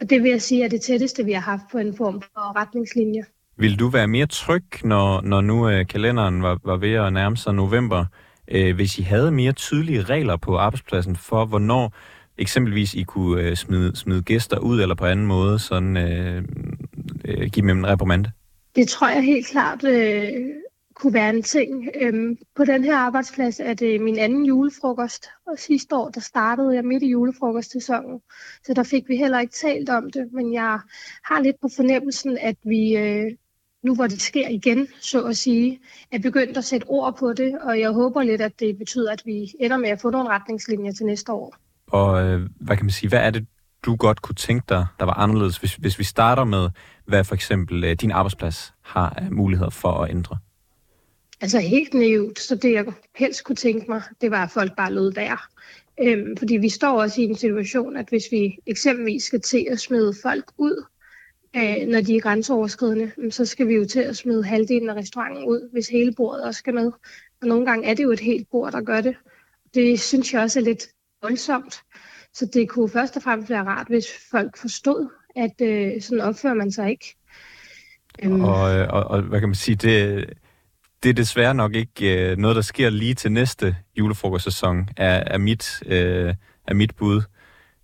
Og 0.00 0.10
det 0.10 0.22
vil 0.22 0.30
jeg 0.30 0.42
sige 0.42 0.64
er 0.64 0.68
det 0.68 0.80
tætteste, 0.80 1.24
vi 1.24 1.32
har 1.32 1.40
haft 1.40 1.62
på 1.72 1.78
en 1.78 1.96
form 1.96 2.22
for 2.22 2.60
retningslinje. 2.60 3.24
Vil 3.56 3.78
du 3.78 3.88
være 3.88 4.06
mere 4.06 4.26
tryg, 4.26 4.64
når, 4.84 5.20
når 5.20 5.40
nu 5.40 5.68
øh, 5.70 5.86
kalenderen 5.86 6.42
var, 6.42 6.58
var 6.64 6.76
ved 6.76 6.92
at 6.92 7.12
nærme 7.12 7.36
sig 7.36 7.54
november, 7.54 8.04
øh, 8.48 8.74
hvis 8.74 8.98
I 8.98 9.02
havde 9.02 9.30
mere 9.30 9.52
tydelige 9.52 10.02
regler 10.02 10.36
på 10.36 10.56
arbejdspladsen 10.56 11.16
for, 11.16 11.44
hvornår 11.44 11.92
eksempelvis 12.38 12.94
I 12.94 13.02
kunne 13.02 13.42
øh, 13.42 13.56
smide, 13.56 13.96
smide 13.96 14.22
gæster 14.22 14.58
ud, 14.58 14.80
eller 14.80 14.94
på 14.94 15.04
anden 15.04 15.26
måde 15.26 15.58
sådan, 15.58 15.96
øh, 15.96 16.42
øh, 17.24 17.50
give 17.50 17.68
dem 17.68 17.78
en 17.78 17.86
reprimande? 17.86 18.30
Det 18.76 18.88
tror 18.88 19.08
jeg 19.08 19.22
helt 19.22 19.46
klart 19.46 19.84
øh, 19.84 20.30
kunne 21.00 21.14
være 21.14 21.30
en 21.30 21.42
ting. 21.42 21.88
Øhm, 22.00 22.36
på 22.56 22.64
den 22.64 22.84
her 22.84 22.96
arbejdsplads 22.96 23.60
er 23.60 23.74
det 23.74 24.00
min 24.00 24.18
anden 24.18 24.44
julefrokost, 24.44 25.26
og 25.46 25.58
sidste 25.58 25.96
år 25.96 26.08
der 26.08 26.20
startede 26.20 26.74
jeg 26.74 26.84
midt 26.84 27.02
i 27.02 27.10
julefrokostsæsonen, 27.10 28.20
så 28.64 28.74
der 28.74 28.82
fik 28.82 29.08
vi 29.08 29.16
heller 29.16 29.40
ikke 29.40 29.54
talt 29.54 29.90
om 29.90 30.10
det, 30.10 30.32
men 30.32 30.52
jeg 30.52 30.78
har 31.24 31.40
lidt 31.40 31.56
på 31.62 31.68
fornemmelsen, 31.76 32.38
at 32.38 32.56
vi 32.64 32.96
øh, 32.96 33.30
nu 33.82 33.94
hvor 33.94 34.06
det 34.06 34.20
sker 34.20 34.48
igen, 34.48 34.86
så 35.00 35.24
at 35.24 35.36
sige, 35.36 35.80
er 36.12 36.18
begyndt 36.18 36.56
at 36.56 36.64
sætte 36.64 36.84
ord 36.84 37.16
på 37.18 37.32
det, 37.32 37.58
og 37.62 37.80
jeg 37.80 37.90
håber 37.90 38.22
lidt, 38.22 38.40
at 38.40 38.60
det 38.60 38.78
betyder, 38.78 39.12
at 39.12 39.22
vi 39.24 39.52
ender 39.60 39.76
med 39.76 39.88
at 39.88 40.00
få 40.00 40.10
nogle 40.10 40.28
retningslinjer 40.28 40.92
til 40.92 41.06
næste 41.06 41.32
år. 41.32 41.56
Og 41.86 42.24
øh, 42.24 42.48
hvad 42.60 42.76
kan 42.76 42.84
man 42.84 42.90
sige, 42.90 43.08
hvad 43.08 43.18
er 43.18 43.30
det, 43.30 43.46
du 43.82 43.96
godt 43.96 44.22
kunne 44.22 44.34
tænke 44.34 44.64
dig, 44.68 44.86
der 44.98 45.04
var 45.04 45.12
anderledes, 45.12 45.58
hvis, 45.58 45.74
hvis 45.74 45.98
vi 45.98 46.04
starter 46.04 46.44
med, 46.44 46.70
hvad 47.06 47.24
for 47.24 47.34
eksempel 47.34 47.84
øh, 47.84 47.96
din 48.00 48.10
arbejdsplads 48.10 48.74
har 48.82 49.10
mulighed 49.14 49.30
muligheder 49.30 49.70
for 49.70 49.92
at 49.92 50.10
ændre? 50.10 50.38
Altså 51.40 51.58
helt 51.58 51.94
naivt, 51.94 52.38
så 52.38 52.56
det 52.56 52.72
jeg 52.72 52.84
helst 53.14 53.44
kunne 53.44 53.56
tænke 53.56 53.86
mig, 53.88 54.02
det 54.20 54.30
var, 54.30 54.44
at 54.44 54.50
folk 54.50 54.76
bare 54.76 54.92
lød 54.92 55.12
der. 55.12 55.48
Øhm, 56.02 56.36
fordi 56.36 56.56
vi 56.56 56.68
står 56.68 57.02
også 57.02 57.20
i 57.20 57.24
en 57.24 57.36
situation, 57.36 57.96
at 57.96 58.08
hvis 58.08 58.24
vi 58.30 58.58
eksempelvis 58.66 59.24
skal 59.24 59.40
til 59.40 59.66
at 59.70 59.80
smide 59.80 60.14
folk 60.22 60.44
ud, 60.58 60.84
øh, 61.56 61.88
når 61.88 62.00
de 62.00 62.16
er 62.16 62.20
grænseoverskridende, 62.20 63.12
så 63.30 63.44
skal 63.44 63.68
vi 63.68 63.74
jo 63.74 63.84
til 63.84 64.00
at 64.00 64.16
smide 64.16 64.44
halvdelen 64.44 64.90
af 64.90 64.94
restauranten 64.94 65.44
ud, 65.44 65.70
hvis 65.72 65.88
hele 65.88 66.12
bordet 66.12 66.44
også 66.44 66.58
skal 66.58 66.74
med. 66.74 66.92
Og 67.42 67.48
nogle 67.48 67.66
gange 67.66 67.88
er 67.88 67.94
det 67.94 68.02
jo 68.02 68.10
et 68.10 68.20
helt 68.20 68.50
bord, 68.50 68.72
der 68.72 68.80
gør 68.80 69.00
det. 69.00 69.16
Det 69.74 70.00
synes 70.00 70.34
jeg 70.34 70.42
også 70.42 70.60
er 70.60 70.64
lidt 70.64 70.88
voldsomt. 71.22 71.82
Så 72.34 72.46
det 72.46 72.68
kunne 72.68 72.88
først 72.88 73.16
og 73.16 73.22
fremmest 73.22 73.50
være 73.50 73.64
rart, 73.64 73.86
hvis 73.88 74.06
folk 74.30 74.56
forstod, 74.56 75.08
at 75.36 75.60
øh, 75.62 76.02
sådan 76.02 76.20
opfører 76.20 76.54
man 76.54 76.72
sig 76.72 76.90
ikke. 76.90 77.16
Øhm. 78.22 78.44
Og, 78.44 78.78
øh, 78.78 78.88
og, 78.88 79.04
og 79.04 79.22
hvad 79.22 79.40
kan 79.40 79.48
man 79.48 79.54
sige, 79.54 79.76
det, 79.76 80.24
det 81.02 81.08
er 81.08 81.14
desværre 81.14 81.54
nok 81.54 81.74
ikke 81.74 82.30
øh, 82.30 82.36
noget, 82.38 82.56
der 82.56 82.62
sker 82.62 82.90
lige 82.90 83.14
til 83.14 83.32
næste 83.32 83.76
julefrokostsæson, 83.98 84.88
er, 84.96 85.24
er, 85.26 85.38
mit, 85.38 85.82
øh, 85.86 86.34
er 86.66 86.74
mit 86.74 86.96
bud. 86.96 87.22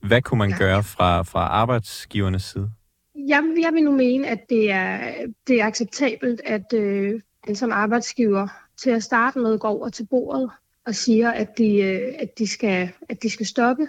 Hvad 0.02 0.23
kunne 0.23 0.38
man 0.38 0.50
ja. 0.50 0.57
gøre 0.59 0.83
fra, 0.83 1.23
fra 1.23 1.40
arbejdsgivernes 1.40 2.42
side? 2.42 2.71
Jeg, 3.14 3.42
jeg 3.62 3.71
vil 3.73 3.85
nu 3.85 3.92
mene, 3.92 4.28
at 4.28 4.40
det 4.49 4.71
er, 4.71 5.14
det 5.47 5.61
er 5.61 5.66
acceptabelt, 5.66 6.40
at 6.45 6.73
øh, 6.75 7.21
den 7.47 7.57
som 7.57 7.73
arbejdsgiver 7.73 8.49
til 8.76 8.90
at 8.90 9.02
starte 9.02 9.38
med 9.38 9.59
går 9.59 9.69
over 9.69 9.88
til 9.88 10.07
bordet 10.11 10.50
og 10.87 10.95
siger, 10.95 11.31
at 11.31 11.59
de, 11.59 11.76
øh, 11.76 12.14
at 12.19 12.38
de, 12.38 12.47
skal, 12.47 12.90
at 13.09 13.23
de 13.23 13.31
skal 13.31 13.47
stoppe, 13.47 13.88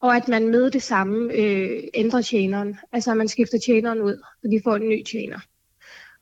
og 0.00 0.16
at 0.16 0.28
man 0.28 0.48
med 0.48 0.70
det 0.70 0.82
samme 0.82 1.32
øh, 1.32 1.82
ændrer 1.94 2.22
tjeneren. 2.22 2.78
Altså 2.92 3.10
at 3.10 3.16
man 3.16 3.28
skifter 3.28 3.58
tjeneren 3.58 4.00
ud, 4.02 4.22
og 4.44 4.50
de 4.50 4.60
får 4.64 4.76
en 4.76 4.88
ny 4.88 5.04
tjener. 5.04 5.38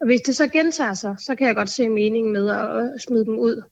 Og 0.01 0.07
hvis 0.07 0.21
det 0.21 0.37
så 0.37 0.49
gentager 0.49 0.95
sig, 0.95 1.17
så 1.19 1.35
kan 1.35 1.47
jeg 1.47 1.55
godt 1.55 1.71
se 1.71 1.89
meningen 1.89 2.33
med 2.33 2.51
at 2.51 3.01
smide 3.01 3.25
dem 3.25 3.39
ud. 3.39 3.63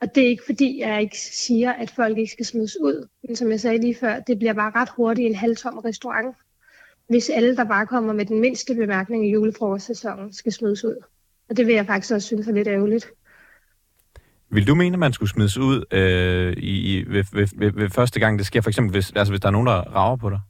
Og 0.00 0.14
det 0.14 0.22
er 0.22 0.28
ikke 0.28 0.44
fordi, 0.46 0.80
jeg 0.80 1.02
ikke 1.02 1.18
siger, 1.18 1.72
at 1.72 1.90
folk 1.90 2.18
ikke 2.18 2.32
skal 2.32 2.46
smides 2.46 2.80
ud. 2.80 3.08
Men 3.26 3.36
som 3.36 3.50
jeg 3.50 3.60
sagde 3.60 3.78
lige 3.78 3.94
før, 3.94 4.20
det 4.20 4.38
bliver 4.38 4.52
bare 4.52 4.72
ret 4.74 4.88
hurtigt 4.96 5.26
en 5.26 5.34
halvtom 5.34 5.78
restaurant 5.78 6.36
hvis 7.08 7.30
alle, 7.30 7.56
der 7.56 7.64
bare 7.64 7.86
kommer 7.86 8.12
med 8.12 8.24
den 8.24 8.40
mindste 8.40 8.74
bemærkning 8.74 9.28
i 9.28 9.32
julefrokostsæsonen, 9.32 10.32
skal 10.32 10.52
smides 10.52 10.84
ud. 10.84 10.96
Og 11.50 11.56
det 11.56 11.66
vil 11.66 11.74
jeg 11.74 11.86
faktisk 11.86 12.14
også 12.14 12.26
synes 12.26 12.48
er 12.48 12.52
lidt 12.52 12.68
ærgerligt. 12.68 13.10
Vil 14.50 14.66
du 14.66 14.74
mene, 14.74 14.94
at 14.94 14.98
man 14.98 15.12
skulle 15.12 15.30
smides 15.30 15.58
ud 15.58 15.84
øh, 15.90 16.54
i, 16.56 17.04
ved, 17.08 17.24
ved, 17.32 17.48
ved, 17.58 17.72
ved 17.72 17.90
første 17.90 18.20
gang, 18.20 18.38
det 18.38 18.46
sker? 18.46 18.60
For 18.60 18.70
eksempel, 18.70 18.92
hvis, 18.92 19.12
altså, 19.16 19.32
hvis 19.32 19.40
der 19.40 19.48
er 19.48 19.52
nogen, 19.52 19.66
der 19.66 19.72
rager 19.72 20.16
på 20.16 20.30
dig? 20.30 20.40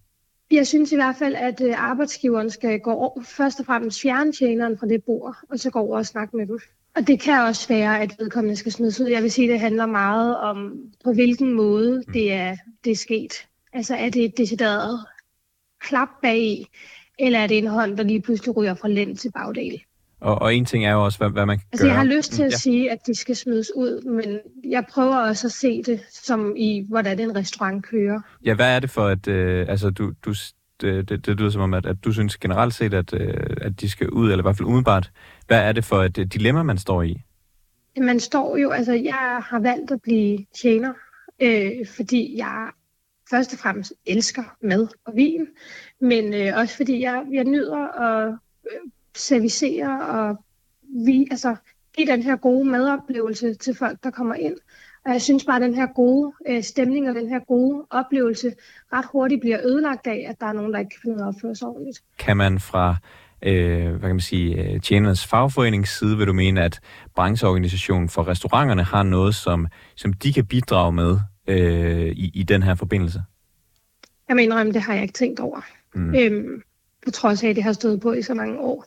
Jeg 0.50 0.66
synes 0.66 0.92
i 0.92 0.94
hvert 0.94 1.16
fald, 1.16 1.34
at 1.34 1.60
øh, 1.60 1.90
arbejdsgiveren 1.90 2.50
skal 2.50 2.80
gå 2.80 2.92
over, 2.92 3.22
først 3.22 3.60
og 3.60 3.66
fremmest 3.66 4.00
fjerne 4.00 4.32
tjeneren 4.32 4.78
fra 4.78 4.86
det 4.86 5.04
bord, 5.04 5.36
og 5.50 5.58
så 5.58 5.70
gå 5.70 5.78
over 5.78 5.96
og 5.98 6.06
snakke 6.06 6.36
med 6.36 6.46
dem. 6.46 6.58
Og 6.96 7.06
det 7.06 7.20
kan 7.20 7.40
også 7.40 7.68
være, 7.68 8.00
at 8.00 8.14
vedkommende 8.18 8.56
skal 8.56 8.72
smides 8.72 9.00
ud. 9.00 9.06
Jeg 9.06 9.22
vil 9.22 9.30
sige, 9.30 9.48
at 9.48 9.52
det 9.52 9.60
handler 9.60 9.86
meget 9.86 10.36
om, 10.36 10.78
på 11.04 11.12
hvilken 11.12 11.52
måde 11.52 12.02
mm. 12.06 12.12
det 12.12 12.32
er, 12.32 12.56
det 12.84 12.92
er 12.92 12.96
sket. 12.96 13.32
Altså 13.72 13.94
er 13.94 14.10
det 14.10 14.24
et 14.24 14.38
decideret 14.38 15.06
klap 15.80 16.08
bag 16.22 16.66
eller 17.18 17.38
er 17.38 17.46
det 17.46 17.58
en 17.58 17.66
hånd, 17.66 17.96
der 17.96 18.02
lige 18.02 18.22
pludselig 18.22 18.56
ryger 18.56 18.74
fra 18.74 18.88
lænd 18.88 19.16
til 19.16 19.32
bagdel? 19.32 19.82
Og, 20.20 20.42
og 20.42 20.54
en 20.54 20.64
ting 20.64 20.84
er 20.84 20.92
jo 20.92 21.04
også, 21.04 21.18
hvad, 21.18 21.30
hvad 21.30 21.46
man 21.46 21.60
altså, 21.72 21.84
gør. 21.84 21.92
Jeg 21.92 21.98
har 21.98 22.04
lyst 22.04 22.32
til 22.32 22.42
at 22.42 22.52
ja. 22.52 22.56
sige, 22.56 22.90
at 22.90 22.98
de 23.06 23.14
skal 23.14 23.36
smides 23.36 23.70
ud, 23.76 24.02
men 24.02 24.38
jeg 24.64 24.84
prøver 24.90 25.16
også 25.16 25.46
at 25.46 25.52
se 25.52 25.82
det 25.82 26.00
som 26.10 26.54
i, 26.56 26.84
hvordan 26.88 27.20
en 27.20 27.36
restaurant 27.36 27.84
kører. 27.84 28.20
Ja, 28.44 28.54
hvad 28.54 28.76
er 28.76 28.80
det 28.80 28.90
for, 28.90 29.06
at 29.06 29.28
øh, 29.28 29.66
altså, 29.68 29.90
du, 29.90 30.12
du, 30.24 30.34
det, 30.80 31.08
det, 31.08 31.26
det 31.26 31.36
lyder 31.36 31.50
som 31.50 31.62
om, 31.62 31.74
at, 31.74 31.86
at 31.86 31.96
du 32.04 32.12
synes 32.12 32.36
generelt 32.36 32.74
set, 32.74 32.94
at, 32.94 33.14
øh, 33.14 33.56
at 33.60 33.80
de 33.80 33.90
skal 33.90 34.10
ud, 34.10 34.30
eller 34.30 34.42
i 34.42 34.46
hvert 34.46 34.56
fald 34.56 34.66
umiddelbart. 34.66 35.10
Hvad 35.46 35.58
er 35.58 35.72
det 35.72 35.84
for 35.84 36.02
et 36.02 36.16
dilemma, 36.16 36.62
man 36.62 36.78
står 36.78 37.02
i? 37.02 37.20
Man 38.00 38.20
står 38.20 38.56
jo, 38.56 38.70
altså 38.70 38.92
jeg 38.92 39.42
har 39.44 39.58
valgt 39.58 39.90
at 39.90 40.02
blive 40.02 40.46
tjener, 40.62 40.92
øh, 41.42 41.70
fordi 41.96 42.38
jeg 42.38 42.68
først 43.30 43.52
og 43.52 43.58
fremmest 43.58 43.92
elsker 44.06 44.42
mad 44.62 44.88
og 45.04 45.12
vin, 45.16 45.46
men 46.00 46.34
øh, 46.34 46.52
også 46.56 46.76
fordi 46.76 47.02
jeg, 47.02 47.24
jeg 47.32 47.44
nyder 47.44 48.00
at 48.02 48.34
øh, 48.72 48.78
servicere 49.16 50.06
og 50.06 50.36
vi, 51.06 51.28
altså, 51.30 51.56
give 51.96 52.06
den 52.06 52.22
her 52.22 52.36
gode 52.36 52.64
madoplevelse 52.64 53.54
til 53.54 53.74
folk, 53.74 53.98
der 54.04 54.10
kommer 54.10 54.34
ind. 54.34 54.56
Og 55.04 55.12
jeg 55.12 55.22
synes 55.22 55.44
bare, 55.44 55.56
at 55.56 55.62
den 55.62 55.74
her 55.74 55.86
gode 55.86 56.32
øh, 56.48 56.62
stemning 56.62 57.08
og 57.08 57.14
den 57.14 57.28
her 57.28 57.38
gode 57.38 57.86
oplevelse 57.90 58.52
ret 58.92 59.04
hurtigt 59.12 59.40
bliver 59.40 59.58
ødelagt 59.64 60.06
af, 60.06 60.26
at 60.28 60.40
der 60.40 60.46
er 60.46 60.52
nogen, 60.52 60.72
der 60.72 60.78
ikke 60.78 60.90
kan 60.90 61.00
finde 61.02 61.16
ud 61.16 61.20
af 61.20 61.24
at 61.24 61.28
opføre 61.28 61.54
sig 61.54 61.68
ordentligt. 61.68 62.02
Kan 62.18 62.36
man 62.36 62.60
fra 62.60 62.96
øh, 63.42 63.88
hvad 63.90 64.00
kan 64.00 64.08
man 64.08 64.20
sige, 64.20 64.72
øh, 64.72 64.80
tjenernes 64.80 65.26
fagforenings 65.26 65.98
side, 65.98 66.16
vil 66.16 66.26
du 66.26 66.32
mene, 66.32 66.64
at 66.64 66.80
brancheorganisationen 67.14 68.08
for 68.08 68.28
restauranterne 68.28 68.82
har 68.84 69.02
noget, 69.02 69.34
som, 69.34 69.66
som 69.96 70.12
de 70.12 70.32
kan 70.32 70.46
bidrage 70.46 70.92
med 70.92 71.18
øh, 71.46 72.06
i, 72.06 72.30
i 72.34 72.42
den 72.42 72.62
her 72.62 72.74
forbindelse? 72.74 73.22
Jeg 74.28 74.36
mener, 74.36 74.56
at 74.56 74.66
det 74.66 74.82
har 74.82 74.94
jeg 74.94 75.02
ikke 75.02 75.14
tænkt 75.14 75.40
over. 75.40 75.60
Mm. 75.94 76.14
Øhm, 76.14 76.62
på 77.04 77.10
trods 77.10 77.44
af, 77.44 77.48
at 77.48 77.56
det 77.56 77.64
har 77.64 77.72
stået 77.72 78.00
på 78.00 78.12
i 78.12 78.22
så 78.22 78.34
mange 78.34 78.58
år. 78.60 78.84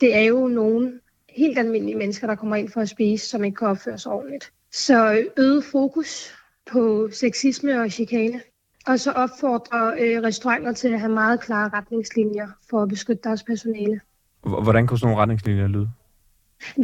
Det 0.00 0.16
er 0.16 0.22
jo 0.22 0.48
nogen 0.48 1.00
helt 1.28 1.58
almindelige 1.58 1.98
mennesker, 1.98 2.26
der 2.26 2.34
kommer 2.34 2.56
ind 2.56 2.68
for 2.68 2.80
at 2.80 2.88
spise, 2.88 3.28
som 3.28 3.44
ikke 3.44 3.56
kan 3.56 3.68
opføre 3.68 3.98
sig 3.98 4.12
ordentligt. 4.12 4.52
Så 4.72 5.24
øget 5.36 5.64
fokus 5.64 6.34
på 6.72 7.08
sexisme 7.12 7.80
og 7.80 7.90
chikane. 7.90 8.40
Og 8.86 9.00
så 9.00 9.12
opfordrer 9.12 9.86
øh, 9.86 10.22
restauranter 10.22 10.72
til 10.72 10.88
at 10.88 11.00
have 11.00 11.12
meget 11.12 11.40
klare 11.40 11.68
retningslinjer 11.68 12.48
for 12.70 12.82
at 12.82 12.88
beskytte 12.88 13.22
deres 13.24 13.42
personale. 13.42 14.00
Hvordan 14.42 14.86
kunne 14.86 14.98
sådan 14.98 15.08
nogle 15.08 15.22
retningslinjer 15.22 15.66
lyde? 15.66 15.88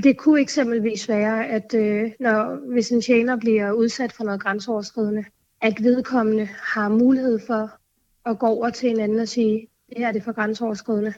Det 0.02 0.19
kunne 0.19 0.40
eksempelvis 0.40 1.09
være, 1.09 1.47
at 1.47 1.75
øh, 1.75 2.11
når, 2.21 2.73
hvis 2.73 2.90
en 2.90 3.00
tjener 3.00 3.37
bliver 3.37 3.73
udsat 3.73 4.12
for 4.12 4.25
noget 4.25 4.43
grænseoverskridende, 4.43 5.25
at 5.61 5.83
vedkommende 5.83 6.49
har 6.75 6.88
mulighed 6.88 7.38
for 7.47 7.71
at 8.26 8.38
gå 8.38 8.47
over 8.47 8.71
til 8.71 8.90
en 8.90 9.00
anden 9.00 9.19
og 9.19 9.29
sige, 9.29 9.67
det 9.90 9.99
her 9.99 10.09
er 10.09 10.12
det 10.12 10.25
for 10.25 10.32
grænseoverskridende. 10.32 11.14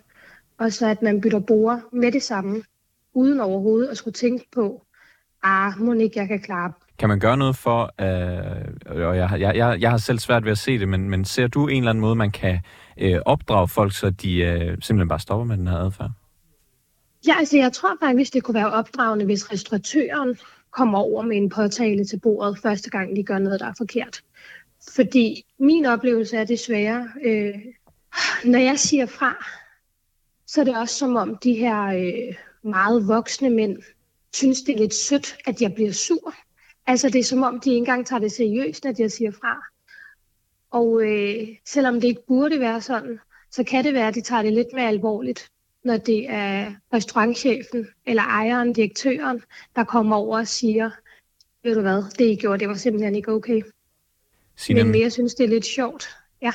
Og 0.59 0.73
så 0.73 0.87
at 0.87 1.03
man 1.03 1.21
bytter 1.21 1.41
bord 1.41 1.81
med 1.93 2.13
det 2.13 2.23
samme, 2.23 2.63
uden 3.15 3.41
overhovedet 3.41 3.89
at 3.89 3.97
skulle 3.97 4.15
tænke 4.15 4.47
på, 4.55 4.83
ah, 5.43 5.73
må 5.79 5.93
ikke 5.93 6.21
jeg 6.21 6.29
kan 6.29 6.41
klare 6.41 6.73
kan 7.03 7.09
man 7.09 7.21
gøre 7.21 7.37
noget 7.37 7.57
for, 7.57 7.95
øh, 8.01 9.07
og 9.07 9.17
jeg, 9.17 9.41
jeg, 9.41 9.57
jeg, 9.57 9.81
jeg 9.81 9.91
har 9.91 9.99
selv 9.99 10.19
svært 10.19 10.45
ved 10.45 10.53
at 10.53 10.59
se 10.59 10.79
det, 10.79 10.89
men, 10.89 11.11
men 11.11 11.25
ser 11.25 11.47
du 11.47 11.67
en 11.69 11.77
eller 11.77 11.91
anden 11.91 12.01
måde, 12.01 12.15
man 12.15 12.31
kan 12.31 12.59
øh, 12.99 13.19
opdrage 13.27 13.69
folk, 13.69 13.95
så 13.95 14.11
de 14.11 14.37
øh, 14.37 14.61
simpelthen 14.61 15.09
bare 15.09 15.21
stopper 15.21 15.45
med 15.45 15.57
den 15.57 15.67
her 15.67 15.77
adfærd? 15.77 16.11
Ja, 17.27 17.35
altså 17.39 17.57
jeg 17.57 17.73
tror 17.73 17.97
faktisk, 18.03 18.35
det 18.35 18.43
kunne 18.43 18.55
være 18.55 18.71
opdragende, 18.71 19.25
hvis 19.25 19.53
restauratøren 19.53 20.39
kommer 20.71 20.99
over 20.99 21.23
med 21.23 21.37
en 21.37 21.49
påtale 21.49 22.05
til 22.05 22.21
bordet 22.21 22.59
første 22.59 22.91
gang, 22.91 23.17
de 23.17 23.23
gør 23.23 23.39
noget, 23.39 23.61
der 23.61 23.67
er 23.67 23.75
forkert. 23.79 24.23
Fordi 24.95 25.45
min 25.59 25.87
oplevelse 25.87 26.37
er 26.37 26.45
desværre, 26.45 27.09
øh, 27.25 27.55
når 28.45 28.59
jeg 28.59 28.79
siger 28.79 29.07
fra, 29.07 29.47
så 30.47 30.61
er 30.61 30.65
det 30.65 30.79
også 30.79 30.95
som 30.95 31.17
om 31.17 31.37
de 31.37 31.55
her 31.55 31.83
øh, 31.85 32.35
meget 32.63 33.09
voksne 33.09 33.51
mænd 33.51 33.79
synes, 34.35 34.63
det 34.63 34.75
er 34.75 34.79
lidt 34.79 34.95
sødt, 34.95 35.37
at 35.47 35.63
jeg 35.63 35.75
bliver 35.75 35.93
sur. 35.93 36.35
Altså 36.87 37.09
det 37.09 37.19
er 37.19 37.25
som 37.25 37.43
om, 37.43 37.61
de 37.61 37.71
ikke 37.71 37.79
engang 37.79 38.07
tager 38.07 38.21
det 38.21 38.33
seriøst, 38.33 38.87
at 38.87 39.01
jeg 39.01 39.11
siger 39.11 39.31
fra. 39.31 39.63
Og 40.71 41.03
øh, 41.03 41.49
selvom 41.65 41.95
det 41.95 42.05
ikke 42.05 42.27
burde 42.27 42.61
være 42.61 42.81
sådan, 42.81 43.19
så 43.51 43.65
kan 43.65 43.85
det 43.85 43.95
være, 43.95 44.09
at 44.09 44.15
de 44.15 44.21
tager 44.21 44.43
det 44.43 44.53
lidt 44.53 44.69
mere 44.75 44.89
alvorligt, 44.89 45.51
når 45.85 45.97
det 45.97 46.31
er 46.31 46.75
restaurantchefen 46.93 47.87
eller 48.07 48.23
ejeren, 48.23 48.73
direktøren, 48.73 49.43
der 49.77 49.85
kommer 49.85 50.17
over 50.17 50.39
og 50.39 50.49
siger, 50.49 50.91
ved 51.63 51.75
du 51.75 51.81
hvad, 51.81 52.03
det 52.19 52.25
I 52.25 52.37
gjorde, 52.37 52.59
det 52.59 52.69
var 52.69 52.75
simpelthen 52.75 53.15
ikke 53.15 53.33
okay. 53.33 53.63
Sinem, 54.57 54.87
Men 54.87 54.93
mere 54.93 55.11
synes, 55.11 55.35
det 55.35 55.45
er 55.45 55.49
lidt 55.49 55.67
sjovt. 55.67 56.09
Ja. 56.43 56.53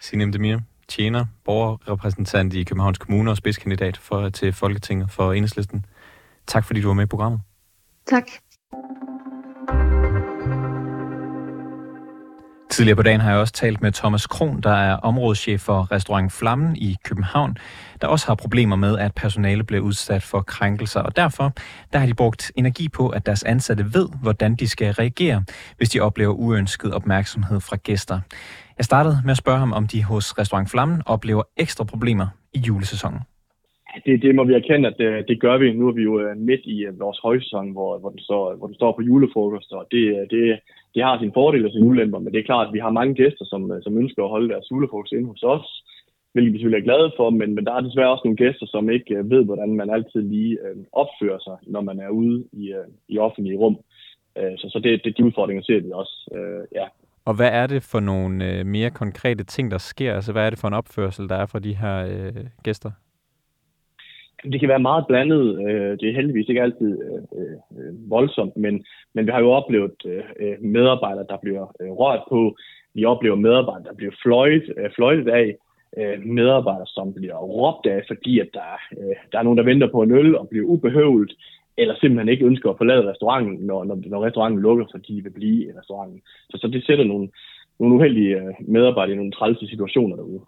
Sinem 0.00 0.32
Demir, 0.32 0.58
tjener, 0.90 1.26
borgerrepræsentant 1.44 2.54
i 2.54 2.64
Københavns 2.64 2.98
Kommune 2.98 3.30
og 3.30 3.36
spidskandidat 3.36 3.96
for, 3.96 4.28
til 4.28 4.52
Folketinget 4.52 5.10
for 5.10 5.32
Enhedslisten. 5.32 5.84
Tak 6.46 6.64
fordi 6.64 6.80
du 6.80 6.86
var 6.86 6.94
med 6.94 7.04
i 7.04 7.06
programmet. 7.06 7.40
Tak. 8.06 8.24
Tidligere 12.70 12.96
på 12.96 13.02
dagen 13.02 13.20
har 13.20 13.30
jeg 13.30 13.40
også 13.40 13.52
talt 13.52 13.82
med 13.82 13.92
Thomas 13.92 14.26
Kron, 14.26 14.60
der 14.60 14.72
er 14.72 14.96
områdeschef 14.96 15.60
for 15.60 15.92
restaurant 15.92 16.32
Flammen 16.32 16.76
i 16.76 16.96
København, 17.04 17.56
der 18.00 18.06
også 18.06 18.26
har 18.26 18.34
problemer 18.34 18.76
med, 18.76 18.98
at 18.98 19.14
personale 19.14 19.64
bliver 19.64 19.82
udsat 19.82 20.22
for 20.22 20.42
krænkelser, 20.42 21.00
og 21.00 21.16
derfor 21.16 21.52
der 21.92 21.98
har 21.98 22.06
de 22.06 22.14
brugt 22.14 22.52
energi 22.54 22.88
på, 22.88 23.08
at 23.08 23.26
deres 23.26 23.42
ansatte 23.42 23.94
ved, 23.94 24.08
hvordan 24.22 24.54
de 24.54 24.68
skal 24.68 24.92
reagere, 24.92 25.44
hvis 25.76 25.88
de 25.88 26.00
oplever 26.00 26.32
uønsket 26.32 26.94
opmærksomhed 26.94 27.60
fra 27.60 27.76
gæster. 27.76 28.20
Jeg 28.80 28.90
startede 28.92 29.16
med 29.24 29.34
at 29.36 29.42
spørge 29.44 29.62
ham, 29.64 29.72
om 29.78 29.84
de 29.92 30.00
hos 30.10 30.26
restaurant 30.40 30.70
Flammen 30.70 31.00
oplever 31.14 31.42
ekstra 31.64 31.84
problemer 31.92 32.26
i 32.58 32.58
julesæsonen. 32.68 33.20
Det, 34.06 34.22
det 34.22 34.34
må 34.34 34.42
vi 34.44 34.54
erkende, 34.54 34.88
at 34.88 34.96
det, 34.98 35.28
det 35.28 35.40
gør 35.44 35.56
vi. 35.58 35.66
Nu 35.72 35.88
er 35.88 35.92
vi 35.92 36.02
jo 36.02 36.14
øh, 36.20 36.36
midt 36.36 36.64
i 36.74 36.76
øh, 36.88 37.00
vores 37.00 37.18
højsæson, 37.26 37.70
hvor, 37.76 37.98
hvor, 37.98 38.10
den 38.10 38.22
står, 38.28 38.54
hvor 38.58 38.66
den 38.66 38.76
står 38.80 38.92
på 38.92 39.02
julefrokost, 39.02 39.72
og 39.72 39.86
det, 39.90 40.04
det, 40.30 40.42
det 40.94 41.02
har 41.02 41.18
sin 41.18 41.32
fordele 41.34 41.66
og 41.66 41.72
sine 41.72 41.86
ulemper, 41.86 42.18
men 42.18 42.32
det 42.32 42.40
er 42.40 42.50
klart, 42.50 42.66
at 42.66 42.72
vi 42.72 42.78
har 42.78 42.98
mange 42.98 43.14
gæster, 43.14 43.44
som, 43.44 43.60
som 43.82 43.98
ønsker 43.98 44.24
at 44.24 44.34
holde 44.34 44.48
deres 44.52 44.70
julefrokost 44.70 45.12
inde 45.12 45.28
hos 45.28 45.42
os, 45.42 45.68
hvilket 46.32 46.52
vi 46.52 46.58
selvfølgelig 46.58 46.82
er 46.82 46.90
glade 46.90 47.12
for, 47.16 47.30
men, 47.30 47.54
men 47.54 47.64
der 47.66 47.72
er 47.72 47.80
desværre 47.80 48.12
også 48.12 48.24
nogle 48.24 48.42
gæster, 48.44 48.66
som 48.66 48.90
ikke 48.90 49.14
ved, 49.32 49.44
hvordan 49.44 49.70
man 49.80 49.90
altid 49.90 50.22
lige 50.22 50.58
øh, 50.64 50.76
opfører 50.92 51.40
sig, 51.46 51.56
når 51.62 51.80
man 51.80 52.00
er 52.00 52.08
ude 52.08 52.44
i, 52.52 52.64
øh, 52.78 52.88
i 53.08 53.18
offentlige 53.18 53.58
rum. 53.58 53.76
Øh, 54.38 54.54
så 54.58 54.66
så 54.72 54.78
det, 54.84 55.04
det 55.04 55.18
de 55.18 55.24
udfordringer 55.24 55.62
ser 55.62 55.80
vi 55.80 55.90
også. 55.92 56.14
Øh, 56.36 56.64
ja. 56.80 56.86
Og 57.24 57.36
hvad 57.36 57.50
er 57.52 57.66
det 57.66 57.82
for 57.82 58.00
nogle 58.00 58.58
øh, 58.58 58.66
mere 58.66 58.90
konkrete 58.90 59.44
ting, 59.44 59.70
der 59.70 59.78
sker? 59.78 60.14
Altså 60.14 60.32
hvad 60.32 60.46
er 60.46 60.50
det 60.50 60.58
for 60.58 60.68
en 60.68 60.74
opførsel, 60.74 61.28
der 61.28 61.36
er 61.36 61.46
fra 61.46 61.58
de 61.58 61.74
her 61.74 62.06
øh, 62.06 62.44
gæster? 62.62 62.90
Det 64.52 64.60
kan 64.60 64.68
være 64.68 64.88
meget 64.88 65.04
blandet. 65.08 65.68
Øh, 65.68 65.98
det 65.98 66.08
er 66.08 66.14
heldigvis 66.14 66.48
ikke 66.48 66.62
altid 66.62 66.98
øh, 67.02 67.22
øh, 67.78 68.10
voldsomt, 68.10 68.56
men, 68.56 68.84
men 69.14 69.26
vi 69.26 69.30
har 69.30 69.40
jo 69.40 69.50
oplevet 69.50 69.94
øh, 70.04 70.54
medarbejdere, 70.60 71.26
der 71.28 71.36
bliver 71.36 71.64
rørt 71.80 72.22
på. 72.28 72.56
Vi 72.94 73.04
oplever 73.04 73.36
medarbejdere, 73.36 73.84
der 73.84 73.94
bliver 73.94 74.12
fløjtet, 74.22 74.74
fløjtet 74.96 75.28
af. 75.28 75.56
Medarbejdere, 76.24 76.86
som 76.86 77.14
bliver 77.14 77.36
råbt 77.36 77.86
af, 77.86 78.02
fordi 78.08 78.40
at 78.40 78.48
der, 78.54 78.70
der 79.32 79.38
er 79.38 79.42
nogen, 79.42 79.58
der 79.58 79.64
venter 79.64 79.88
på 79.92 80.02
en 80.02 80.10
øl 80.10 80.36
og 80.36 80.48
bliver 80.48 80.66
ubehøvlet, 80.66 81.32
eller 81.80 81.94
simpelthen 82.00 82.28
ikke 82.28 82.46
ønsker 82.50 82.70
at 82.70 82.78
forlade 82.78 83.10
restauranten, 83.10 83.66
når, 83.66 83.84
når, 83.84 83.96
når 84.06 84.24
restauranten 84.26 84.60
lukker, 84.62 84.86
fordi 84.90 85.16
de 85.16 85.22
vil 85.22 85.30
blive 85.40 85.64
i 85.64 85.72
restauranten. 85.78 86.20
Så, 86.50 86.58
så 86.60 86.66
det 86.68 86.86
sætter 86.86 87.04
nogle, 87.04 87.28
nogle 87.80 87.94
uheldige 87.94 88.36
medarbejdere 88.60 89.14
i 89.14 89.16
nogle 89.16 89.32
trælse 89.32 89.66
situationer 89.66 90.16
derude. 90.16 90.40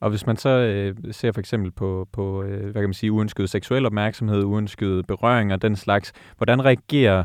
Og 0.00 0.10
hvis 0.10 0.26
man 0.26 0.36
så 0.36 0.48
øh, 0.48 0.94
ser 1.10 1.32
for 1.32 1.40
eksempel 1.40 1.70
på, 1.70 2.06
på 2.12 2.42
øh, 2.42 2.62
hvad 2.62 2.82
kan 2.82 2.92
man 2.92 2.92
sige, 2.92 3.12
uønsket 3.12 3.50
seksuel 3.50 3.86
opmærksomhed, 3.86 4.44
uønsket 4.44 5.06
berøring 5.06 5.52
og 5.52 5.62
den 5.62 5.76
slags, 5.76 6.34
hvordan 6.36 6.64
reagerer 6.64 7.24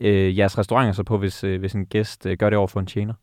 øh, 0.00 0.38
jeres 0.38 0.58
restauranter 0.58 0.92
så 0.92 1.02
på, 1.02 1.18
hvis, 1.18 1.44
øh, 1.44 1.60
hvis 1.60 1.74
en 1.74 1.86
gæst 1.86 2.26
øh, 2.26 2.36
gør 2.36 2.50
det 2.50 2.58
over 2.58 2.66
for 2.66 2.80
en 2.80 2.86
tjener? 2.86 3.14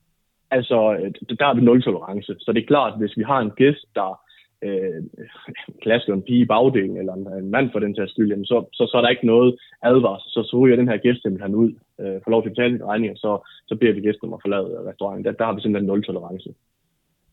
Altså, 0.51 0.93
øh, 0.93 1.37
der 1.39 1.45
er 1.45 1.53
vi 1.53 1.61
nul 1.61 1.81
tolerance. 1.83 2.35
Så 2.39 2.51
det 2.53 2.61
er 2.61 2.67
klart, 2.67 2.93
at 2.93 2.99
hvis 2.99 3.17
vi 3.17 3.23
har 3.23 3.39
en 3.39 3.51
gæst, 3.51 3.85
der 3.95 4.19
øh, 4.67 5.03
klasker 5.83 6.13
en 6.13 6.21
pige 6.21 6.41
i 6.41 6.45
bagdelen, 6.45 6.97
eller 6.97 7.13
en, 7.13 7.27
en 7.43 7.51
mand 7.51 7.71
for 7.71 7.79
den 7.79 7.95
sags 7.95 8.11
skyld, 8.11 8.29
jamen 8.29 8.45
så, 8.45 8.65
så, 8.73 8.87
så 8.91 8.97
er 8.97 9.01
der 9.01 9.09
ikke 9.09 9.25
noget 9.25 9.59
advarsel. 9.83 10.29
Så, 10.31 10.43
så 10.43 10.57
ryger 10.59 10.75
den 10.75 10.87
her 10.87 10.97
gæst 10.97 11.21
simpelthen 11.21 11.55
ud, 11.55 11.71
øh, 12.01 12.15
får 12.23 12.31
lov 12.31 12.41
til 12.41 12.49
at 12.49 12.55
betale 12.55 12.85
regninger, 12.85 13.15
så, 13.15 13.49
så 13.67 13.75
beder 13.75 13.93
vi 13.93 14.01
gæsten 14.01 14.27
om 14.27 14.33
at 14.33 14.43
forlade 14.43 14.89
restauranten. 14.89 15.25
Der, 15.25 15.31
der 15.31 15.45
har 15.45 15.53
vi 15.53 15.61
simpelthen 15.61 15.87
nul 15.87 16.03
tolerance. 16.03 16.49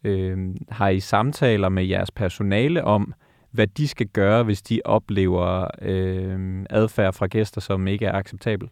Øh, 0.05 0.39
har 0.69 0.89
I 0.89 1.01
samtaler 1.01 1.69
med 1.69 1.85
jeres 1.85 2.11
personale 2.11 2.85
om, 2.85 3.15
hvad 3.53 3.67
de 3.67 3.89
skal 3.89 4.07
gøre, 4.07 4.45
hvis 4.45 4.63
de 4.63 4.81
oplever 4.85 5.67
øh, 5.83 6.65
adfærd 6.71 7.13
fra 7.13 7.27
gæster, 7.27 7.61
som 7.61 7.87
ikke 7.87 8.07
er 8.07 8.13
acceptabel? 8.13 8.69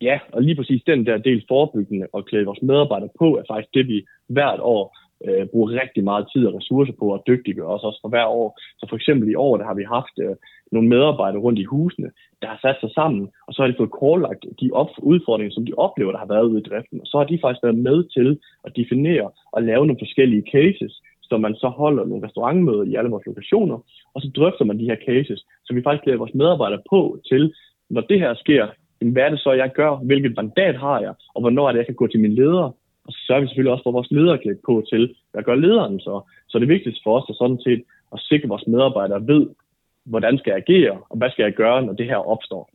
Ja, 0.00 0.18
og 0.32 0.42
lige 0.42 0.56
præcis 0.56 0.82
den 0.86 1.06
der 1.06 1.18
del 1.18 1.44
forebyggende 1.48 2.06
og 2.12 2.24
klæde 2.24 2.44
vores 2.44 2.62
medarbejdere 2.62 3.10
på, 3.18 3.36
er 3.36 3.42
faktisk 3.50 3.74
det, 3.74 3.86
vi 3.86 4.04
hvert 4.28 4.60
år 4.60 4.96
øh, 5.26 5.46
bruger 5.52 5.80
rigtig 5.82 6.04
meget 6.04 6.26
tid 6.32 6.46
og 6.46 6.54
ressourcer 6.54 6.94
på 6.98 7.14
at 7.14 7.24
dygtiggøre 7.26 7.74
os 7.74 7.84
også 7.88 8.00
for 8.02 8.08
hver 8.08 8.26
år. 8.26 8.48
Så 8.78 8.86
for 8.88 8.96
eksempel 8.96 9.28
i 9.30 9.34
år, 9.34 9.56
der 9.56 9.64
har 9.64 9.74
vi 9.74 9.84
haft 9.96 10.16
øh, 10.24 10.36
nogle 10.72 10.88
medarbejdere 10.88 11.42
rundt 11.42 11.58
i 11.58 11.64
husene, 11.64 12.10
der 12.42 12.48
har 12.48 12.58
sat 12.62 12.76
sig 12.80 12.90
sammen, 12.90 13.28
og 13.46 13.54
så 13.54 13.62
har 13.62 13.68
de 13.68 13.80
fået 13.80 13.98
kortlagt 14.00 14.44
de 14.60 14.70
op- 14.72 15.02
udfordringer, 15.12 15.54
som 15.54 15.66
de 15.66 15.74
oplever, 15.76 16.12
der 16.12 16.18
har 16.18 16.32
været 16.34 16.48
ude 16.50 16.60
i 16.60 16.68
driften. 16.68 17.00
Og 17.00 17.06
så 17.06 17.18
har 17.18 17.24
de 17.24 17.38
faktisk 17.42 17.62
været 17.62 17.78
med 17.88 17.98
til 18.16 18.38
at 18.64 18.76
definere 18.76 19.30
og 19.52 19.62
lave 19.62 19.86
nogle 19.86 20.02
forskellige 20.04 20.44
cases, 20.52 20.92
så 21.22 21.38
man 21.38 21.54
så 21.54 21.68
holder 21.68 22.04
nogle 22.04 22.26
restaurantmøder 22.26 22.84
i 22.84 22.94
alle 22.94 23.10
vores 23.10 23.26
lokationer, 23.26 23.78
og 24.14 24.20
så 24.22 24.30
drøfter 24.36 24.64
man 24.64 24.78
de 24.78 24.90
her 24.90 24.96
cases, 25.08 25.40
så 25.64 25.74
vi 25.74 25.82
faktisk 25.82 26.06
lærer 26.06 26.18
vores 26.18 26.34
medarbejdere 26.34 26.82
på 26.90 27.18
til, 27.30 27.54
når 27.90 28.00
det 28.00 28.20
her 28.20 28.34
sker, 28.34 28.66
hvad 29.12 29.22
er 29.22 29.30
det 29.30 29.40
så, 29.40 29.52
jeg 29.52 29.70
gør? 29.74 29.96
Hvilket 29.96 30.36
mandat 30.36 30.76
har 30.76 31.00
jeg? 31.00 31.14
Og 31.34 31.40
hvornår 31.40 31.68
er 31.68 31.72
det, 31.72 31.78
jeg 31.78 31.86
kan 31.86 31.94
gå 31.94 32.06
til 32.06 32.20
min 32.20 32.34
leder? 32.34 32.70
Og 33.06 33.12
så 33.12 33.18
sørger 33.26 33.40
vi 33.40 33.46
selvfølgelig 33.46 33.72
også 33.72 33.82
for 33.82 33.92
vores 33.92 34.10
ledere 34.10 34.38
klædt 34.38 34.62
på 34.66 34.84
til, 34.90 35.14
hvad 35.32 35.42
gør 35.42 35.54
lederen 35.54 36.00
så? 36.00 36.20
Så 36.48 36.58
det 36.58 36.68
vigtigste 36.68 37.00
for 37.04 37.20
os 37.20 37.28
er 37.28 37.34
sådan 37.34 37.60
set 37.66 37.82
at 38.12 38.20
sikre, 38.20 38.48
vores 38.48 38.66
medarbejdere 38.66 39.26
ved, 39.26 39.46
hvordan 40.04 40.38
skal 40.38 40.50
jeg 40.50 40.62
agere, 40.66 40.98
og 41.10 41.16
hvad 41.18 41.30
skal 41.30 41.42
jeg 41.42 41.52
gøre, 41.52 41.82
når 41.82 41.92
det 41.92 42.06
her 42.06 42.16
opstår. 42.16 42.70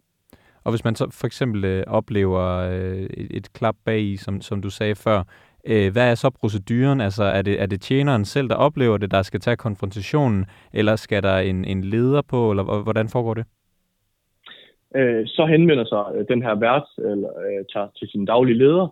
Og 0.64 0.72
hvis 0.72 0.84
man 0.84 0.96
så 0.96 1.10
for 1.20 1.28
eksempel 1.28 1.66
øh, 1.66 1.84
oplever 1.88 2.44
øh, 2.72 3.08
et, 3.22 3.28
et 3.30 3.54
klap 3.54 3.76
bag 3.86 4.02
i, 4.02 4.18
som, 4.18 4.42
som 4.42 4.62
du 4.62 4.70
sagde 4.70 4.96
før, 4.96 5.24
Øh, 5.70 5.92
hvad 5.94 6.12
er 6.12 6.16
så 6.16 6.30
proceduren? 6.30 7.02
Altså, 7.02 7.24
er 7.24 7.42
det, 7.42 7.62
er 7.62 7.66
det 7.66 7.82
tjeneren 7.82 8.26
selv, 8.26 8.50
der 8.50 8.56
oplever 8.56 8.98
det, 8.98 9.12
der 9.12 9.22
skal 9.22 9.40
tage 9.40 9.58
konfrontationen, 9.58 10.46
eller 10.74 10.96
skal 10.96 11.24
der 11.24 11.38
en, 11.38 11.66
en 11.66 11.84
leder 11.84 12.22
på, 12.22 12.52
eller 12.52 12.84
hvordan 12.84 13.08
foregår 13.08 13.34
det? 13.34 13.46
Øh, 14.96 15.24
så 15.28 15.46
henvender 15.46 15.86
sig 15.86 16.04
øh, 16.16 16.26
den 16.30 16.42
her 16.42 16.56
vært 16.56 16.88
eller, 16.98 17.30
øh, 17.30 17.66
tager 17.74 17.88
til 17.98 18.08
sin 18.08 18.26
daglige 18.26 18.58
leder, 18.58 18.88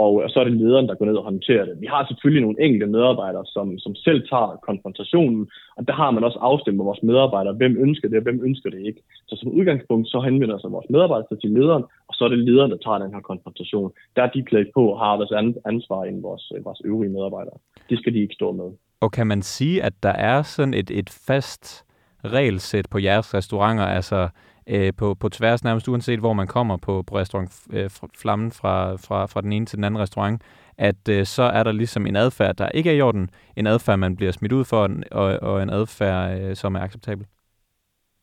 og 0.00 0.30
så 0.30 0.36
er 0.40 0.44
det 0.44 0.60
lederen, 0.62 0.88
der 0.88 0.94
går 0.94 1.06
ned 1.06 1.16
og 1.20 1.28
håndterer 1.30 1.64
det. 1.64 1.80
Vi 1.80 1.88
har 1.94 2.06
selvfølgelig 2.06 2.42
nogle 2.42 2.62
enkelte 2.64 2.86
medarbejdere, 2.96 3.46
som, 3.54 3.66
som 3.84 3.94
selv 3.94 4.20
tager 4.30 4.60
konfrontationen, 4.68 5.42
og 5.76 5.82
der 5.88 5.94
har 6.00 6.10
man 6.10 6.24
også 6.24 6.38
afstemt 6.38 6.76
med 6.76 6.84
vores 6.84 7.02
medarbejdere, 7.02 7.54
hvem 7.60 7.74
ønsker 7.86 8.08
det, 8.08 8.16
og 8.20 8.22
hvem 8.22 8.40
ønsker 8.48 8.70
det 8.70 8.80
ikke. 8.88 9.00
Så 9.28 9.34
som 9.40 9.52
udgangspunkt, 9.58 10.08
så 10.08 10.18
henvender 10.20 10.58
sig 10.58 10.70
vores 10.76 10.90
medarbejdere 10.90 11.40
til 11.40 11.50
lederen, 11.50 11.84
og 12.08 12.14
så 12.14 12.24
er 12.24 12.28
det 12.28 12.38
lederen, 12.38 12.70
der 12.70 12.80
tager 12.84 12.98
den 12.98 13.14
her 13.14 13.20
konfrontation. 13.30 13.90
Der 14.16 14.22
er 14.22 14.30
de 14.30 14.42
klædt 14.42 14.70
på 14.74 14.82
og 14.92 14.98
har 14.98 15.16
deres 15.16 15.34
ansvar 15.72 16.00
end 16.04 16.22
vores, 16.22 16.52
øh, 16.56 16.64
vores 16.64 16.80
øvrige 16.84 17.12
medarbejdere. 17.16 17.58
Det 17.90 17.98
skal 17.98 18.12
de 18.14 18.20
ikke 18.24 18.34
stå 18.34 18.52
med. 18.52 18.68
Og 19.00 19.12
kan 19.12 19.26
man 19.26 19.42
sige, 19.42 19.82
at 19.82 19.92
der 20.02 20.14
er 20.32 20.42
sådan 20.42 20.74
et, 20.74 20.90
et 20.90 21.10
fast 21.28 21.86
regelsæt 22.24 22.86
på 22.90 22.98
jeres 22.98 23.34
restauranter, 23.34 23.84
altså 23.84 24.28
øh, 24.70 24.92
på, 24.98 25.14
på 25.14 25.28
tværs 25.28 25.64
nærmest 25.64 25.88
uanset 25.88 26.18
hvor 26.18 26.32
man 26.32 26.46
kommer 26.46 26.76
på, 26.76 27.02
på 27.02 27.16
restaurant 27.16 27.50
øh, 27.72 27.90
Flammen 28.22 28.50
fra, 28.50 28.96
fra, 28.96 29.26
fra 29.26 29.40
den 29.40 29.52
ene 29.52 29.66
til 29.66 29.76
den 29.76 29.84
anden 29.84 30.00
restaurant, 30.00 30.42
at 30.78 31.08
øh, 31.10 31.24
så 31.24 31.42
er 31.42 31.62
der 31.62 31.72
ligesom 31.72 32.06
en 32.06 32.16
adfærd, 32.16 32.56
der 32.56 32.68
ikke 32.68 32.90
er 32.90 32.94
i 32.94 33.00
orden, 33.00 33.30
en 33.56 33.66
adfærd, 33.66 33.98
man 33.98 34.16
bliver 34.16 34.32
smidt 34.32 34.52
ud 34.52 34.64
for, 34.64 34.90
og, 35.10 35.38
og 35.42 35.62
en 35.62 35.70
adfærd, 35.70 36.40
øh, 36.40 36.56
som 36.56 36.74
er 36.74 36.80
acceptabel. 36.80 37.26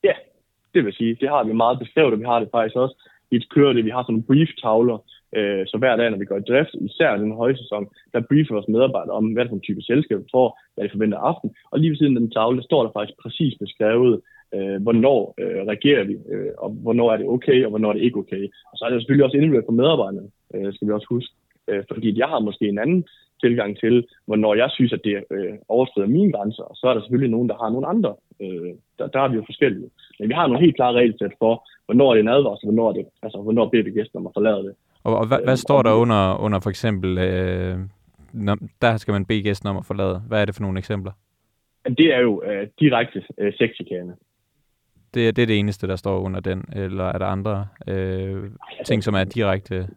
Ja, 0.03 0.13
det 0.73 0.85
vil 0.85 0.93
sige, 0.93 1.17
det 1.21 1.29
har 1.29 1.43
vi 1.43 1.53
meget 1.53 1.79
beskrevet, 1.79 2.13
og 2.13 2.19
vi 2.19 2.25
har 2.25 2.39
det 2.39 2.50
faktisk 2.51 2.75
også. 2.75 3.09
Vi 3.29 3.38
et 3.38 3.47
det, 3.75 3.85
vi 3.85 3.89
har 3.89 4.03
sådan 4.03 4.13
nogle 4.13 4.29
brief-tavler, 4.29 4.97
øh, 5.38 5.63
så 5.67 5.75
hver 5.77 5.95
dag, 5.95 6.09
når 6.09 6.17
vi 6.17 6.25
går 6.25 6.38
i 6.38 6.47
drift, 6.50 6.73
især 6.89 7.15
i 7.15 7.19
den 7.19 7.39
høje 7.41 7.57
sæson, 7.57 7.88
der 8.13 8.27
briefer 8.29 8.53
vores 8.53 8.67
medarbejdere 8.67 9.15
om, 9.19 9.25
hvad 9.33 9.43
det 9.43 9.50
for 9.50 9.55
en 9.55 9.67
type 9.67 9.81
selskab 9.81 10.17
vi 10.19 10.35
får, 10.38 10.59
hvad 10.73 10.83
de 10.83 10.93
forventer 10.95 11.17
aften, 11.17 11.50
og 11.71 11.79
lige 11.79 11.89
ved 11.91 11.97
siden 11.97 12.17
af 12.17 12.21
den 12.21 12.31
tavle, 12.31 12.57
der 12.57 12.63
står 12.63 12.83
der 12.83 12.91
faktisk 12.97 13.17
præcis 13.23 13.53
beskrevet, 13.63 14.21
øh, 14.55 14.81
hvornår 14.81 15.33
øh, 15.41 15.62
reagerer 15.72 16.03
vi, 16.03 16.15
øh, 16.33 16.51
og 16.57 16.69
hvornår 16.69 17.12
er 17.13 17.17
det 17.17 17.27
okay, 17.27 17.63
og 17.65 17.69
hvornår 17.69 17.89
er 17.89 17.93
det 17.93 18.03
ikke 18.03 18.19
okay. 18.19 18.43
Og 18.72 18.77
så 18.77 18.86
er 18.86 18.89
det 18.89 19.01
selvfølgelig 19.01 19.25
også 19.25 19.38
individuelt 19.38 19.67
for 19.67 19.79
medarbejderne, 19.81 20.24
øh, 20.53 20.74
skal 20.74 20.88
vi 20.88 20.93
også 20.93 21.07
huske. 21.10 21.33
Øh, 21.67 21.83
fordi 21.93 22.19
jeg 22.19 22.27
har 22.27 22.39
måske 22.39 22.65
en 22.67 22.79
anden 22.79 23.05
tilgang 23.43 23.72
til, 23.83 23.95
hvornår 24.27 24.53
jeg 24.55 24.69
synes, 24.77 24.93
at 24.93 25.01
det 25.03 25.15
øh, 25.36 25.53
overskrider 25.67 26.07
mine 26.07 26.31
grænser, 26.36 26.63
og 26.63 26.75
så 26.75 26.88
er 26.88 26.93
der 26.93 27.01
selvfølgelig 27.01 27.31
nogen, 27.36 27.50
der 27.50 27.57
har 27.62 27.69
nogle 27.69 27.88
andre. 27.88 28.12
Øh, 28.43 28.72
der, 28.98 29.07
der 29.13 29.19
er 29.22 29.27
vi 29.27 29.36
jo 29.36 29.43
forskellige. 29.45 29.89
Men 30.19 30.29
vi 30.29 30.33
har 30.33 30.48
nogle 30.48 30.63
helt 30.65 30.75
klare 30.75 30.93
regelsæt 30.93 31.33
for, 31.43 31.53
hvornår 31.86 32.10
er 32.10 32.15
det 32.15 32.22
en 32.22 32.36
advarsel, 32.38 32.65
hvornår 32.67 32.89
er 32.89 32.93
det, 32.93 33.05
altså 33.24 33.38
hvornår 33.45 33.69
beder 33.69 33.83
vi 33.83 33.91
gæsten 33.91 34.17
om 34.19 34.27
at 34.27 34.36
forlade 34.38 34.63
det. 34.67 34.74
Og, 35.03 35.17
og 35.22 35.27
hvad, 35.27 35.39
hvad 35.43 35.57
står 35.57 35.81
der 35.81 35.93
under, 35.93 36.41
under 36.45 36.60
for 36.60 36.69
eksempel, 36.69 37.17
øh, 37.17 37.77
når, 38.33 38.57
der 38.81 38.98
skal 38.98 39.12
man 39.12 39.25
bede 39.25 39.43
gæsten 39.43 39.69
om 39.69 39.77
at 39.77 39.86
forlade? 39.86 40.22
Hvad 40.27 40.41
er 40.41 40.45
det 40.45 40.55
for 40.55 40.62
nogle 40.62 40.79
eksempler? 40.79 41.12
Det 41.98 42.07
er 42.15 42.19
jo 42.19 42.43
øh, 42.45 42.67
direkte 42.79 43.24
øh, 43.38 43.53
sexchikane. 43.53 44.13
Det, 45.13 45.36
det 45.36 45.41
er 45.41 45.46
det 45.46 45.60
eneste, 45.60 45.88
der 45.88 45.96
står 45.96 46.20
under 46.20 46.39
den, 46.39 46.65
eller 46.75 47.03
er 47.03 47.17
der 47.17 47.25
andre 47.25 47.67
øh, 47.88 48.43
ting, 48.86 49.03
som 49.03 49.13
er 49.13 49.24
direkte 49.24 49.88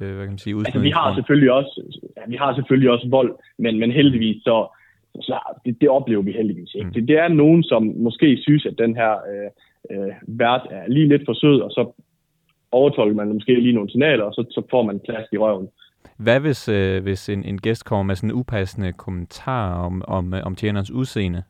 øh, 0.00 0.14
hvad 0.14 0.24
kan 0.24 0.28
man 0.28 0.38
sige, 0.38 0.56
altså, 0.56 0.78
vi 0.78 0.90
har 0.90 1.14
selvfølgelig 1.14 1.52
også 1.52 1.82
ja, 2.16 2.22
vi 2.28 2.36
har 2.36 2.54
selvfølgelig 2.54 2.90
også 2.90 3.08
vold, 3.10 3.34
men, 3.58 3.78
men 3.78 3.90
heldigvis 3.90 4.42
så, 4.42 4.66
så 5.20 5.38
det, 5.64 5.80
det 5.80 5.88
oplever 5.88 6.22
vi 6.22 6.32
heldigvis 6.32 6.74
ikke. 6.74 6.86
Mm. 6.86 6.92
Det, 6.92 7.08
det 7.08 7.18
er 7.18 7.28
nogen, 7.28 7.62
som 7.62 7.82
måske 7.96 8.38
synes, 8.42 8.66
at 8.66 8.78
den 8.78 8.96
her 8.96 9.12
øh, 9.12 9.50
øh, 9.90 10.12
vært 10.28 10.62
er 10.70 10.88
lige 10.88 11.08
lidt 11.08 11.22
for 11.26 11.34
sød, 11.34 11.60
og 11.60 11.70
så 11.70 12.02
overtolker 12.72 13.14
man 13.14 13.32
måske 13.32 13.60
lige 13.60 13.74
nogle 13.74 13.90
signaler, 13.90 14.24
og 14.24 14.32
så, 14.32 14.44
så 14.50 14.62
får 14.70 14.82
man 14.82 15.00
klask 15.04 15.32
i 15.32 15.38
røven. 15.38 15.68
Hvad 16.18 16.40
hvis, 16.40 16.68
øh, 16.68 17.02
hvis 17.02 17.28
en, 17.28 17.44
en 17.44 17.58
gæst 17.58 17.84
kommer 17.84 18.02
med 18.02 18.16
sådan 18.16 18.30
en 18.30 18.36
upassende 18.36 18.92
kommentar 18.92 19.84
om, 19.84 20.02
om, 20.08 20.34
om 20.44 20.54
tjenerens 20.54 20.90
udseende? 20.90 21.42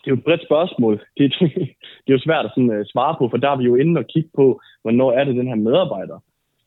Det 0.00 0.06
er 0.06 0.14
jo 0.14 0.20
et 0.20 0.24
bredt 0.24 0.44
spørgsmål. 0.48 0.94
Det, 1.18 1.32
det 2.04 2.10
er 2.12 2.18
jo 2.18 2.26
svært 2.26 2.44
at 2.44 2.52
sådan, 2.54 2.78
uh, 2.78 2.84
svare 2.92 3.14
på, 3.18 3.28
for 3.28 3.36
der 3.36 3.50
er 3.50 3.56
vi 3.56 3.64
jo 3.64 3.74
inde 3.74 3.98
og 3.98 4.06
kigge 4.06 4.30
på, 4.34 4.60
hvornår 4.82 5.12
er 5.12 5.24
det, 5.24 5.36
den 5.36 5.48
her 5.48 5.54
medarbejder 5.54 6.18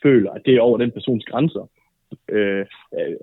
føler, 0.04 0.32
at 0.32 0.42
det 0.46 0.56
er 0.56 0.62
over 0.62 0.78
den 0.78 0.92
persons 0.92 1.26
grænser. 1.26 1.70
Øh, 2.30 2.66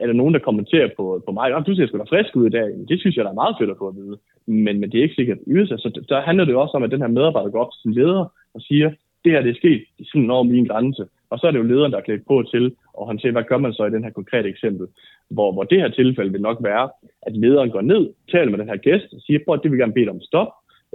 er 0.03 0.07
der 0.07 0.13
nogen, 0.13 0.35
der 0.35 0.49
kommenterer 0.49 0.89
på, 0.97 1.23
på 1.27 1.33
mig, 1.33 1.67
du 1.67 1.75
ser 1.75 1.87
sgu 1.87 1.99
da 1.99 2.03
frisk 2.03 2.37
ud 2.37 2.47
i 2.47 2.57
dag. 2.59 2.69
Det 2.89 3.01
synes 3.01 3.17
jeg, 3.17 3.25
der 3.25 3.31
er 3.31 3.43
meget 3.43 3.57
fedt 3.59 3.71
at 3.71 3.77
få 3.79 3.89
at 3.89 3.97
vide. 3.97 4.17
Men, 4.47 4.81
men 4.81 4.91
det 4.91 4.99
er 4.99 5.03
ikke 5.03 5.15
sikkert 5.15 5.39
at 5.73 5.81
Så 5.81 6.05
der 6.09 6.21
handler 6.21 6.45
det 6.45 6.53
jo 6.53 6.61
også 6.61 6.77
om, 6.77 6.83
at 6.83 6.91
den 6.91 7.01
her 7.01 7.09
medarbejder 7.09 7.51
går 7.51 7.65
op 7.65 7.73
til 7.73 7.83
sin 7.83 7.95
leder 7.95 8.25
og 8.55 8.61
siger, 8.61 8.89
det 9.25 9.33
her 9.33 9.43
det 9.43 9.51
er 9.51 9.61
sket 9.63 9.83
sådan 10.13 10.31
over 10.31 10.43
min 10.43 10.67
grænse. 10.67 11.05
Og 11.31 11.39
så 11.39 11.47
er 11.47 11.51
det 11.51 11.59
jo 11.59 11.71
lederen, 11.71 11.93
der 11.93 11.99
er 11.99 12.09
klædt 12.09 12.27
på 12.27 12.43
til 12.53 12.75
at 12.99 13.07
håndtere, 13.07 13.33
hvad 13.33 13.45
gør 13.49 13.59
man 13.59 13.73
så 13.73 13.85
i 13.85 13.91
den 13.91 14.05
her 14.05 14.11
konkrete 14.11 14.49
eksempel. 14.49 14.87
Hvor, 15.31 15.53
hvor 15.53 15.65
det 15.65 15.81
her 15.81 15.89
tilfælde 15.89 16.33
vil 16.33 16.41
nok 16.41 16.59
være, 16.61 16.91
at 17.23 17.37
lederen 17.37 17.71
går 17.71 17.81
ned, 17.81 18.13
taler 18.33 18.51
med 18.51 18.59
den 18.59 18.69
her 18.69 18.77
gæst 18.77 19.13
og 19.13 19.21
siger, 19.21 19.39
prøv, 19.45 19.63
det 19.63 19.71
vil 19.71 19.79
gerne 19.79 19.93
bede 19.93 20.05
dig 20.05 20.13
om 20.13 20.21
stop. 20.21 20.49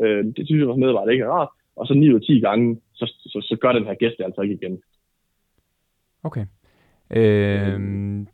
Øh, 0.03 0.25
det 0.35 0.47
synes 0.47 0.67
vores 0.67 0.79
medarbejder 0.79 1.11
ikke 1.11 1.23
er 1.23 1.29
rart. 1.29 1.49
Og 1.75 1.87
så 1.87 1.93
9 1.93 2.09
ud 2.09 2.15
af 2.15 2.21
10 2.21 2.39
gange, 2.39 2.81
så, 2.93 3.05
så, 3.05 3.39
så 3.41 3.57
gør 3.61 3.71
den 3.71 3.85
her 3.85 3.93
gæst 3.93 4.17
det 4.17 4.23
altså 4.23 4.41
ikke 4.41 4.53
igen. 4.61 4.81
Okay. 6.23 6.45
Øh, 7.09 7.79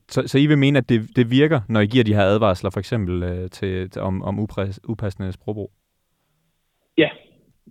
så, 0.08 0.28
så 0.28 0.38
I 0.38 0.47
vil 0.47 0.58
mene, 0.58 0.78
at 0.78 0.89
det, 0.89 1.02
det 1.15 1.32
virker, 1.32 1.62
når 1.69 1.80
I 1.80 1.86
giver 1.86 2.04
de 2.04 2.15
her 2.15 2.24
advarsler, 2.24 2.69
for 2.69 2.80
eksempel 2.80 3.24
øh, 3.24 3.50
til, 3.50 3.89
til, 3.89 4.02
om, 4.02 4.24
om 4.24 4.39
upassende 4.88 5.32
sprogbrug? 5.32 5.71
Ja, 6.97 7.10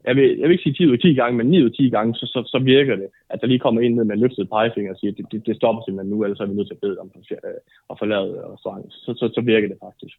jeg 0.04 0.16
vil, 0.16 0.38
jeg 0.38 0.48
vil 0.48 0.50
ikke 0.50 0.62
sige 0.62 0.74
10 0.74 0.86
ud 0.86 0.92
af 0.92 0.98
10 0.98 1.14
gange, 1.14 1.36
men 1.36 1.46
9 1.46 1.60
ud 1.62 1.70
af 1.70 1.76
10 1.76 1.90
gange, 1.90 2.14
så, 2.14 2.26
så, 2.26 2.42
så 2.46 2.58
virker 2.58 2.96
det, 2.96 3.08
at 3.30 3.40
der 3.40 3.46
lige 3.46 3.58
kommer 3.58 3.80
en 3.80 3.94
ned 3.94 4.04
med 4.04 4.14
en 4.14 4.20
løftet 4.20 4.48
pegefinger 4.48 4.92
og 4.92 4.98
siger, 4.98 5.10
at 5.12 5.16
det, 5.18 5.26
det, 5.32 5.46
det 5.46 5.56
stopper 5.56 5.82
simpelthen 5.82 6.10
nu, 6.10 6.24
ellers 6.24 6.40
er 6.40 6.46
vi 6.46 6.54
nødt 6.54 6.68
til 6.68 6.74
at 6.74 6.80
bede 6.80 6.98
om 6.98 7.10
at 7.14 7.30
øh, 7.30 7.96
forlade 7.98 8.30
øh, 8.30 8.52
restauranten. 8.52 8.90
Så, 8.90 9.14
så, 9.20 9.30
så 9.34 9.40
virker 9.40 9.68
det 9.68 9.76
faktisk, 9.86 10.16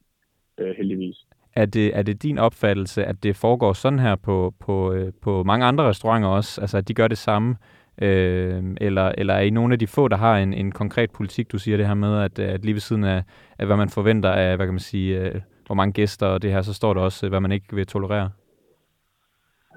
øh, 0.59 0.75
heldigvis. 0.77 1.17
Er 1.55 1.65
det, 1.65 1.97
er 1.97 2.01
det 2.01 2.23
din 2.23 2.37
opfattelse, 2.37 3.05
at 3.05 3.23
det 3.23 3.35
foregår 3.35 3.73
sådan 3.73 3.99
her 3.99 4.15
på, 4.15 4.53
på, 4.59 4.93
øh, 4.93 5.11
på 5.21 5.43
mange 5.43 5.65
andre 5.65 5.83
restauranter 5.83 6.29
også? 6.29 6.61
Altså, 6.61 6.77
at 6.77 6.87
de 6.87 6.93
gør 6.93 7.07
det 7.07 7.17
samme? 7.17 7.55
Øh, 8.01 8.63
eller, 8.81 9.11
eller 9.17 9.33
er 9.33 9.41
I 9.41 9.49
nogle 9.49 9.73
af 9.73 9.79
de 9.79 9.87
få, 9.87 10.07
der 10.07 10.17
har 10.17 10.37
en, 10.37 10.53
en 10.53 10.71
konkret 10.71 11.11
politik, 11.11 11.51
du 11.51 11.57
siger 11.57 11.77
det 11.77 11.87
her 11.87 11.93
med, 11.93 12.23
at, 12.23 12.39
at 12.39 12.65
lige 12.65 12.73
ved 12.73 12.81
siden 12.81 13.03
af, 13.03 13.23
af 13.59 13.65
hvad 13.65 13.77
man 13.77 13.89
forventer 13.89 14.31
af, 14.31 14.55
hvad 14.55 14.67
kan 14.67 14.73
man 14.73 14.79
sige, 14.79 15.19
øh, 15.19 15.41
hvor 15.65 15.75
mange 15.75 15.93
gæster 15.93 16.27
og 16.27 16.41
det 16.41 16.51
her, 16.51 16.61
så 16.61 16.73
står 16.73 16.93
der 16.93 17.01
også, 17.01 17.29
hvad 17.29 17.39
man 17.39 17.51
ikke 17.51 17.75
vil 17.75 17.87
tolerere? 17.87 18.29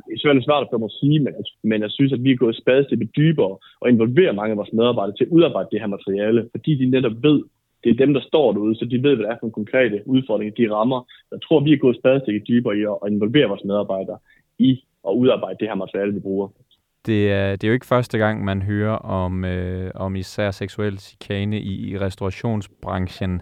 Det 0.04 0.12
er 0.12 0.18
selvfølgelig 0.18 0.48
svært 0.48 0.70
for 0.70 0.78
mig 0.78 0.90
at 0.92 0.98
sige, 1.00 1.18
men, 1.24 1.33
men 1.70 1.78
jeg 1.85 1.90
synes, 1.90 2.12
at 2.12 2.24
vi 2.24 2.30
er 2.33 2.42
gået 2.44 2.61
spadestik 2.62 3.00
dybere 3.16 3.54
og 3.80 3.87
involverer 3.88 4.38
mange 4.38 4.52
af 4.52 4.57
vores 4.61 4.72
medarbejdere 4.78 5.16
til 5.16 5.24
at 5.24 5.35
udarbejde 5.37 5.68
det 5.72 5.80
her 5.80 5.94
materiale, 5.96 6.40
fordi 6.54 6.72
de 6.80 6.87
netop 6.87 7.16
ved, 7.26 7.38
det 7.85 7.90
er 7.90 8.02
dem, 8.04 8.14
der 8.14 8.20
står 8.30 8.52
derude, 8.52 8.76
så 8.76 8.85
de 8.85 9.02
ved, 9.02 9.14
hvad 9.14 9.24
det 9.24 9.33
er 9.33 9.38
for 9.38 9.46
nogle 9.46 9.61
konkrete 9.61 9.96
udfordringer, 10.07 10.54
de 10.54 10.74
rammer. 10.74 11.00
Jeg 11.33 11.40
tror, 11.42 11.61
vi 11.61 11.72
er 11.72 11.85
gået 11.85 11.96
spadestik 11.96 12.48
dybere 12.48 12.76
i 12.78 12.83
at 12.83 13.12
involvere 13.12 13.48
vores 13.48 13.64
medarbejdere 13.64 14.18
i 14.59 14.70
at 15.09 15.12
udarbejde 15.12 15.57
det 15.61 15.68
her 15.68 15.74
materiale, 15.74 16.14
vi 16.14 16.20
bruger. 16.20 16.48
Det 17.07 17.33
er, 17.33 17.50
det 17.57 17.64
er 17.64 17.68
jo 17.68 17.74
ikke 17.74 17.87
første 17.87 18.18
gang, 18.18 18.44
man 18.44 18.62
hører 18.62 18.96
om, 18.96 19.44
øh, 19.44 19.90
om 19.94 20.16
især 20.16 20.50
seksuel 20.50 20.98
chikane 20.98 21.61
i, 21.61 21.90
i 21.90 21.98
restaurationsbranchen. 21.98 23.40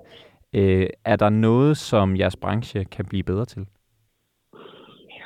Øh, 0.54 0.86
er 1.04 1.16
der 1.16 1.28
noget, 1.28 1.76
som 1.76 2.16
jeres 2.16 2.36
branche 2.36 2.84
kan 2.84 3.04
blive 3.04 3.22
bedre 3.22 3.44
til? 3.44 3.66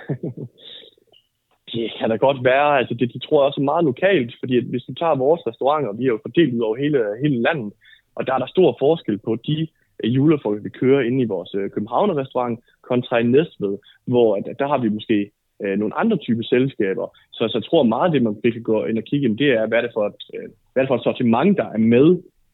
det 1.76 1.90
kan 1.98 2.10
da 2.10 2.16
godt 2.16 2.44
være. 2.44 2.78
Altså 2.78 2.94
det, 2.94 3.12
det 3.14 3.22
tror 3.22 3.38
jeg 3.40 3.46
også 3.46 3.60
er 3.60 3.72
meget 3.72 3.84
lokalt, 3.84 4.32
fordi 4.40 4.56
at 4.56 4.64
hvis 4.64 4.86
du 4.88 4.94
tager 4.94 5.22
vores 5.24 5.42
restauranter, 5.46 5.92
vi 5.92 6.04
er 6.04 6.14
jo 6.14 6.24
fordelt 6.26 6.54
ud 6.54 6.60
over 6.60 6.76
hele, 6.76 6.98
hele 7.22 7.42
landet, 7.42 7.72
og 8.16 8.26
der 8.26 8.32
er 8.34 8.38
der 8.38 8.46
stor 8.46 8.76
forskel 8.78 9.18
på 9.18 9.36
de 9.46 9.68
øh, 10.04 10.14
julefolk, 10.16 10.64
vi 10.64 10.68
kører 10.68 11.06
inde 11.08 11.22
i 11.22 11.32
vores 11.34 11.54
øh, 11.54 11.70
Københavner-restaurant, 11.70 12.60
kontra 12.88 13.18
i 13.18 13.22
Næstved, 13.22 13.74
hvor 14.06 14.36
at, 14.36 14.58
der 14.58 14.68
har 14.68 14.78
vi 14.78 14.88
måske 14.88 15.30
øh, 15.62 15.78
nogle 15.78 15.98
andre 16.02 16.16
typer 16.16 16.42
selskaber. 16.42 17.06
Så, 17.32 17.48
så 17.48 17.58
jeg 17.58 17.64
tror 17.64 17.82
meget, 17.82 18.12
det 18.12 18.22
man 18.22 18.36
kan 18.42 18.62
gå 18.62 18.84
ind 18.84 18.98
og 18.98 19.04
kigge, 19.04 19.36
det 19.42 19.50
er, 19.58 19.66
hvad 19.66 19.78
er 19.78 19.82
det 19.82 19.90
for 19.94 20.06
et, 20.06 20.22
øh, 20.34 20.48
hvad 20.72 20.80
er 20.80 20.84
det 20.84 20.92
for 20.92 20.96
et 20.96 21.08
sortiment, 21.08 21.56
der 21.56 21.68
er 21.76 21.78
med 21.78 22.08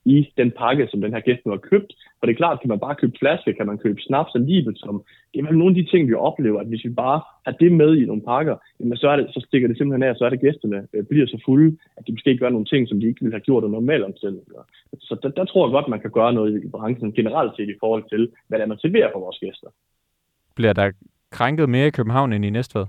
i 0.04 0.32
den 0.36 0.50
pakke, 0.50 0.88
som 0.90 1.00
den 1.00 1.12
her 1.12 1.20
gæst 1.20 1.40
nu 1.44 1.50
har 1.50 1.58
købt. 1.58 1.92
For 2.18 2.26
det 2.26 2.32
er 2.32 2.42
klart, 2.42 2.60
kan 2.60 2.68
man 2.68 2.80
bare 2.80 2.94
købe 2.94 3.18
flaske, 3.18 3.54
kan 3.54 3.66
man 3.66 3.78
købe 3.78 4.00
snaps 4.00 4.34
alligevel, 4.34 4.76
som 4.76 5.04
det 5.34 5.40
er 5.40 5.52
nogle 5.52 5.72
af 5.72 5.74
de 5.74 5.90
ting, 5.90 6.08
vi 6.08 6.14
oplever, 6.14 6.60
at 6.60 6.66
hvis 6.66 6.84
vi 6.84 6.90
bare 6.90 7.20
har 7.46 7.52
det 7.52 7.72
med 7.72 7.96
i 7.96 8.04
nogle 8.04 8.22
pakker, 8.22 8.56
jamen 8.80 8.96
så, 8.96 9.08
er 9.08 9.16
det, 9.16 9.26
så 9.34 9.44
stikker 9.46 9.68
det 9.68 9.76
simpelthen 9.76 10.08
af, 10.08 10.16
så 10.16 10.24
er 10.24 10.30
det 10.30 10.40
gæsterne 10.40 10.86
øh, 10.92 11.04
bliver 11.04 11.26
så 11.26 11.38
fulde, 11.44 11.76
at 11.96 12.06
de 12.06 12.12
måske 12.12 12.38
gør 12.38 12.50
nogle 12.50 12.66
ting, 12.66 12.88
som 12.88 13.00
de 13.00 13.06
ikke 13.06 13.20
ville 13.20 13.34
have 13.34 13.46
gjort 13.48 13.64
under 13.64 13.80
normale 13.80 14.04
omstændigheder. 14.04 14.64
Så 15.00 15.16
der, 15.22 15.28
der, 15.28 15.44
tror 15.44 15.66
jeg 15.66 15.72
godt, 15.72 15.88
man 15.88 16.00
kan 16.00 16.10
gøre 16.10 16.32
noget 16.32 16.64
i 16.64 16.68
branchen 16.68 17.12
generelt 17.12 17.56
set 17.56 17.68
i 17.68 17.80
forhold 17.80 18.04
til, 18.08 18.28
hvad 18.48 18.58
det 18.58 18.64
er, 18.64 18.68
man 18.68 18.78
serverer 18.78 19.10
for 19.12 19.20
vores 19.20 19.38
gæster. 19.38 19.68
Bliver 20.54 20.72
der 20.72 20.90
krænket 21.30 21.68
mere 21.68 21.86
i 21.86 21.90
København 21.90 22.32
end 22.32 22.44
i 22.44 22.50
Næstved? 22.50 22.86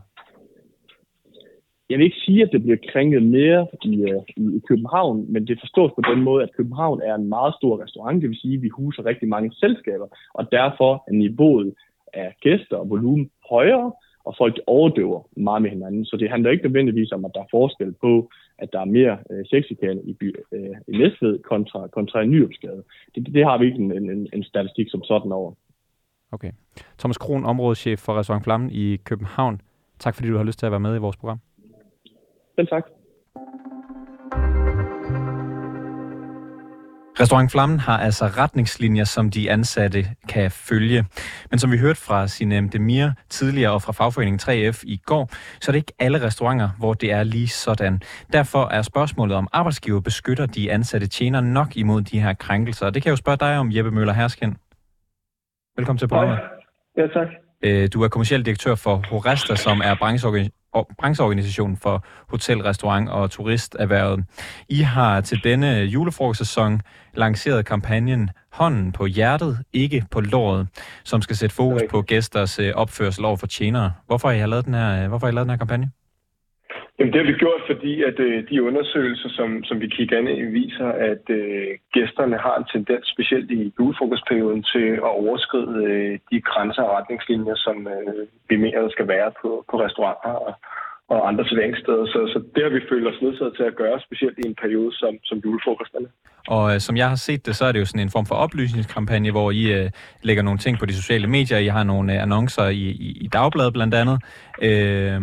Jeg 1.90 1.98
vil 1.98 2.06
ikke 2.06 2.26
sige, 2.26 2.44
at 2.44 2.50
det 2.52 2.62
bliver 2.64 2.78
krænket 2.92 3.24
mere 3.24 3.68
øh, 3.86 4.22
i, 4.38 4.58
i 4.58 4.60
København, 4.68 5.26
men 5.34 5.48
det 5.48 5.60
forstås 5.60 5.92
på 5.96 6.02
den 6.12 6.24
måde, 6.24 6.44
at 6.44 6.56
København 6.58 7.02
er 7.02 7.16
en 7.16 7.30
meget 7.30 7.54
stor 7.60 7.84
restaurant, 7.84 8.22
det 8.22 8.30
vil 8.30 8.40
sige, 8.42 8.56
at 8.56 8.62
vi 8.62 8.70
huser 8.70 9.06
rigtig 9.06 9.28
mange 9.28 9.52
selskaber, 9.54 10.08
og 10.34 10.52
derfor 10.52 11.04
er 11.08 11.14
niveauet 11.14 11.74
af 12.14 12.36
gæster 12.42 12.78
og 12.78 12.90
volumen 12.90 13.30
højere, 13.50 13.92
og 14.26 14.36
folk 14.38 14.60
overdøver 14.68 15.22
meget 15.38 15.62
med 15.62 15.70
hinanden. 15.70 16.06
Så 16.06 16.18
det 16.18 16.30
handler 16.30 16.52
ikke 16.52 16.64
nødvendigvis 16.64 17.12
om, 17.12 17.26
at 17.26 17.32
der 17.34 17.42
er 17.42 17.52
forskel 17.52 17.94
på, 18.02 18.30
at 18.58 18.74
der 18.74 18.80
er 18.80 18.86
mere 18.86 19.18
øh, 19.32 19.46
sexikane 19.46 20.02
i, 20.04 20.14
by, 20.14 20.36
øh, 20.52 20.76
i 20.88 20.98
Næstved 20.98 21.40
kontra, 21.40 21.88
kontra 21.88 22.22
i 22.22 22.28
Nyopsgade. 22.28 22.84
Det, 23.16 23.26
det, 23.26 23.34
det 23.34 23.44
har 23.46 23.58
vi 23.58 23.66
ikke 23.66 23.78
en, 23.78 23.92
en, 24.10 24.28
en 24.34 24.44
statistik 24.44 24.88
som 24.90 25.04
sådan 25.04 25.32
over. 25.32 25.54
Okay. 26.32 26.52
Thomas 27.00 27.18
Kron, 27.18 27.46
områdeschef 27.46 28.00
for 28.00 28.20
Restaurant 28.20 28.44
Flammen 28.44 28.70
i 28.72 28.96
København. 28.96 29.62
Tak 30.00 30.16
fordi 30.16 30.30
du 30.30 30.38
har 30.38 30.44
lyst 30.44 30.60
til 30.60 30.66
at 30.66 30.72
være 30.72 30.80
med 30.80 30.96
i 30.96 31.00
vores 31.00 31.18
program. 31.18 31.40
Selv 32.56 32.68
tak. 32.68 32.84
Restaurant 37.20 37.52
Flammen 37.52 37.80
har 37.80 37.98
altså 37.98 38.26
retningslinjer, 38.26 39.04
som 39.04 39.30
de 39.30 39.52
ansatte 39.52 40.06
kan 40.30 40.52
følge. 40.52 41.06
Men 41.50 41.60
som 41.60 41.72
vi 41.72 41.78
hørte 41.78 42.02
fra 42.02 42.28
Sinem 42.28 42.70
Demir 42.70 43.10
tidligere 43.30 43.72
og 43.72 43.82
fra 43.82 43.92
fagforeningen 43.92 44.40
3F 44.40 44.84
i 44.84 44.98
går, 45.06 45.30
så 45.62 45.72
er 45.72 45.72
det 45.72 45.78
ikke 45.78 45.94
alle 46.00 46.22
restauranter, 46.22 46.70
hvor 46.80 46.94
det 46.94 47.12
er 47.12 47.24
lige 47.24 47.48
sådan. 47.48 48.02
Derfor 48.34 48.66
er 48.66 48.82
spørgsmålet 48.82 49.38
om 49.38 49.48
arbejdsgiver 49.52 50.00
beskytter 50.00 50.46
de 50.46 50.72
ansatte 50.72 51.08
tjener 51.08 51.42
nok 51.42 51.78
imod 51.78 52.02
de 52.02 52.20
her 52.20 52.34
krænkelser. 52.34 52.90
Det 52.90 53.04
kan 53.04 53.10
jeg 53.10 53.12
jo 53.12 53.18
spørge 53.18 53.38
dig 53.38 53.58
om, 53.58 53.72
Jeppe 53.72 53.92
Møller 53.92 54.14
Hersken. 54.14 54.58
Velkommen 55.78 56.00
til 56.00 56.08
programmet. 56.08 56.40
Ja, 56.98 57.08
tak. 57.08 57.28
Øh, 57.64 57.90
du 57.94 58.04
er 58.04 58.08
kommersiel 58.08 58.46
direktør 58.46 58.76
for 58.76 59.04
Horesta, 59.10 59.56
som 59.56 59.82
er 59.84 59.96
brancheorganisationen 60.98 61.78
for 61.78 62.06
hotel, 62.28 62.62
restaurant 62.62 63.10
og 63.10 63.32
turisterhvervet. 63.32 64.26
I 64.70 64.82
har 64.82 65.22
til 65.22 65.44
denne 65.44 65.68
julefrokostsæson 65.68 66.82
lanceret 67.14 67.66
kampagnen 67.66 68.30
Hånden 68.54 68.92
på 68.92 69.06
hjertet, 69.06 69.64
ikke 69.74 70.06
på 70.12 70.22
låret, 70.22 70.68
som 71.04 71.22
skal 71.22 71.36
sætte 71.36 71.56
fokus 71.56 71.82
på 71.90 72.02
gæsters 72.02 72.60
øh, 72.60 72.72
opførsel 72.76 73.26
over 73.26 73.38
for 73.38 73.48
tjenere. 73.48 73.94
Hvorfor 74.08 74.28
har 74.28 74.36
I 74.36 74.48
lavet 74.48 74.66
den 74.66 74.74
her, 74.74 75.08
hvorfor 75.08 75.28
har 75.28 75.32
I 75.32 75.36
lavet 75.36 75.46
den 75.46 75.50
her 75.50 75.58
kampagne? 75.58 75.92
Jamen, 76.98 77.14
det 77.14 77.22
har 77.22 77.32
vi 77.32 77.44
gjort, 77.44 77.64
fordi 77.72 77.94
at 78.10 78.18
øh, 78.28 78.50
de 78.50 78.64
undersøgelser, 78.64 79.30
som, 79.38 79.64
som 79.64 79.78
vi 79.84 79.88
kigger 79.88 80.18
ind 80.20 80.30
i, 80.30 80.42
viser, 80.60 80.90
at 81.12 81.26
øh, 81.40 81.68
gæsterne 81.96 82.38
har 82.46 82.56
en 82.58 82.68
tendens, 82.74 83.06
specielt 83.14 83.52
i 83.52 83.74
julefrokostperioden, 83.80 84.64
til 84.74 84.88
at 85.08 85.14
overskride 85.22 85.76
øh, 85.90 86.20
de 86.32 86.42
grænser 86.50 86.84
og 86.84 86.94
retningslinjer, 86.98 87.56
som 87.56 87.78
øh, 87.96 88.28
vi 88.50 88.56
mener, 88.64 88.82
der 88.82 88.90
skal 88.96 89.08
være 89.08 89.32
på, 89.42 89.50
på 89.70 89.76
restauranter 89.84 90.34
og, 90.46 90.54
og 91.14 91.28
andre 91.30 91.44
serveringssteder. 91.46 92.06
Så, 92.14 92.20
så 92.34 92.38
det 92.56 92.64
har 92.64 92.72
vi 92.76 92.88
følt 92.90 93.08
os 93.08 93.22
nødsaget 93.22 93.54
til 93.56 93.64
at 93.64 93.76
gøre, 93.82 93.98
specielt 94.08 94.38
i 94.40 94.48
en 94.48 94.56
periode 94.64 94.92
som, 95.02 95.14
som 95.24 95.38
julefrokosterne. 95.46 96.08
Og 96.48 96.74
øh, 96.74 96.80
som 96.80 96.98
jeg 96.98 97.10
har 97.10 97.16
set 97.28 97.46
det, 97.46 97.56
så 97.56 97.66
er 97.66 97.72
det 97.72 97.80
jo 97.80 97.86
sådan 97.86 98.06
en 98.06 98.16
form 98.16 98.26
for 98.26 98.36
oplysningskampagne, 98.36 99.32
hvor 99.32 99.52
I 99.52 99.64
øh, 99.78 99.90
lægger 100.22 100.44
nogle 100.44 100.60
ting 100.60 100.80
på 100.80 100.86
de 100.86 100.94
sociale 100.94 101.28
medier. 101.28 101.58
I 101.58 101.68
har 101.68 101.84
nogle 101.84 102.14
øh, 102.14 102.24
annoncer 102.24 102.68
i, 102.68 102.86
i, 103.08 103.10
i 103.26 103.28
Dagbladet 103.28 103.74
blandt 103.74 103.94
andet. 103.94 104.18
Øh, 104.62 105.22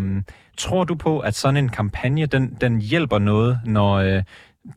Tror 0.64 0.84
du 0.84 0.94
på, 0.94 1.12
at 1.18 1.34
sådan 1.34 1.56
en 1.56 1.68
kampagne, 1.68 2.26
den, 2.26 2.56
den 2.60 2.80
hjælper 2.80 3.18
noget, 3.18 3.60
når, 3.66 3.92
øh, 3.94 4.22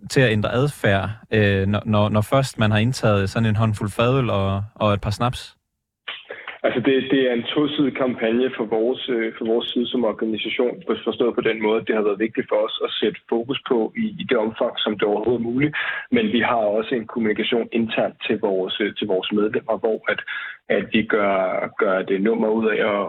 til 0.10 0.22
at 0.22 0.32
ændre 0.32 0.52
adfærd, 0.54 1.10
øh, 1.34 1.68
når, 1.68 1.82
når, 1.86 2.10
når 2.10 2.22
først 2.22 2.60
man 2.60 2.72
har 2.72 2.78
indtaget 2.78 3.30
sådan 3.30 3.50
en 3.50 3.56
håndfuld 3.56 3.90
fadøl 3.90 4.30
og, 4.30 4.64
og 4.76 4.94
et 4.94 5.02
par 5.02 5.10
snaps? 5.10 5.58
Altså 6.66 6.80
det, 6.88 6.96
det 7.14 7.22
er 7.30 7.34
en 7.34 7.50
tosidig 7.56 7.94
kampagne 8.04 8.48
for 8.58 8.66
vores, 8.78 9.10
øh, 9.16 9.34
for 9.38 9.46
vores 9.46 9.68
side 9.72 9.88
som 9.88 10.06
organisation, 10.06 10.84
forstået 11.06 11.36
på 11.36 11.42
den 11.50 11.62
måde, 11.62 11.78
at 11.82 11.88
det 11.88 11.96
har 11.96 12.08
været 12.08 12.24
vigtigt 12.26 12.48
for 12.50 12.60
os 12.66 12.76
at 12.86 12.92
sætte 13.00 13.20
fokus 13.30 13.60
på 13.70 13.94
i, 14.04 14.06
i 14.22 14.24
det 14.30 14.38
omfang, 14.38 14.74
som 14.78 14.94
det 15.00 15.08
overhovedet 15.12 15.42
er 15.42 15.50
muligt. 15.52 15.76
Men 16.12 16.26
vi 16.36 16.40
har 16.40 16.64
også 16.78 16.96
en 16.96 17.08
kommunikation 17.08 17.68
internt 17.72 18.18
til 18.28 18.40
vores, 18.40 18.76
øh, 18.84 18.96
til 18.98 19.08
vores 19.08 19.30
medlemmer, 19.32 19.78
hvor 19.84 20.00
at, 20.12 20.20
at 20.70 20.86
vi 20.94 21.04
gør, 21.04 21.68
gør 21.78 22.02
det 22.02 22.22
nummer 22.22 22.50
ud 22.50 22.68
af 22.68 22.80
at, 22.94 23.04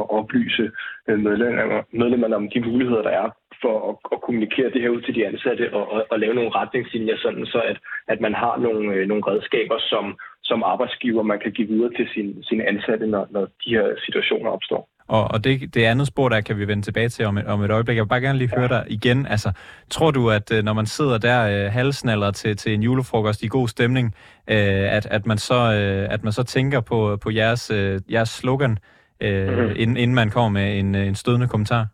at 0.00 0.04
oplyse 0.18 0.70
øh, 1.08 1.18
medlemmerne, 1.18 1.82
medlemmerne 1.92 2.36
om 2.36 2.50
de 2.54 2.60
muligheder, 2.60 3.02
der 3.02 3.10
er 3.10 3.30
for 3.62 3.90
at, 3.90 3.96
at 4.12 4.22
kommunikere 4.22 4.70
det 4.70 4.82
her 4.82 4.88
ud 4.88 5.00
til 5.02 5.14
de 5.14 5.26
ansatte 5.26 5.74
og, 5.74 5.92
og, 5.92 6.06
og 6.10 6.18
lave 6.18 6.34
nogle 6.34 6.50
retningslinjer, 6.50 7.16
sådan 7.16 7.46
så 7.46 7.60
at, 7.60 7.78
at 8.08 8.20
man 8.20 8.34
har 8.34 8.56
nogle, 8.56 8.94
øh, 8.94 9.08
nogle 9.08 9.22
redskaber, 9.26 9.78
som 9.78 10.18
som 10.44 10.62
arbejdsgiver, 10.62 11.22
man 11.22 11.40
kan 11.40 11.52
give 11.52 11.68
videre 11.68 11.92
til 11.98 12.08
sin, 12.14 12.42
sine 12.42 12.68
ansatte, 12.68 13.06
når, 13.06 13.26
når 13.30 13.44
de 13.64 13.70
her 13.76 13.86
situationer 14.04 14.50
opstår. 14.50 14.88
Og, 15.08 15.24
og 15.30 15.44
det, 15.44 15.74
det 15.74 15.84
andet 15.84 16.06
spor, 16.06 16.28
der 16.28 16.40
kan 16.40 16.58
vi 16.58 16.68
vende 16.68 16.82
tilbage 16.82 17.08
til 17.08 17.26
om 17.26 17.38
et, 17.38 17.46
om 17.46 17.62
et 17.62 17.70
øjeblik. 17.70 17.96
Jeg 17.96 18.04
vil 18.04 18.08
bare 18.08 18.20
gerne 18.20 18.38
lige 18.38 18.56
høre 18.56 18.68
dig 18.68 18.84
igen. 18.88 19.26
Altså, 19.26 19.52
tror 19.90 20.10
du, 20.10 20.30
at 20.30 20.52
øh, 20.52 20.64
når 20.64 20.72
man 20.72 20.86
sidder 20.86 21.18
der 21.18 21.64
øh, 21.64 21.72
halsnaller 21.72 22.30
til, 22.30 22.56
til 22.56 22.74
en 22.74 22.82
julefrokost 22.82 23.42
i 23.42 23.48
god 23.48 23.68
stemning, 23.68 24.14
øh, 24.50 24.96
at, 24.96 25.06
at, 25.06 25.26
man 25.26 25.38
så, 25.38 25.54
øh, 25.54 26.14
at 26.14 26.24
man 26.24 26.32
så 26.32 26.42
tænker 26.44 26.80
på, 26.80 27.18
på 27.22 27.30
jeres, 27.30 27.70
øh, 27.70 28.00
jeres 28.12 28.28
slogan, 28.28 28.78
øh, 29.22 29.48
mm-hmm. 29.48 29.72
inden, 29.76 29.96
inden 29.96 30.14
man 30.14 30.30
kommer 30.30 30.60
med 30.60 30.78
en, 30.78 30.94
en 30.94 31.14
stødende 31.14 31.48
kommentar? 31.48 31.86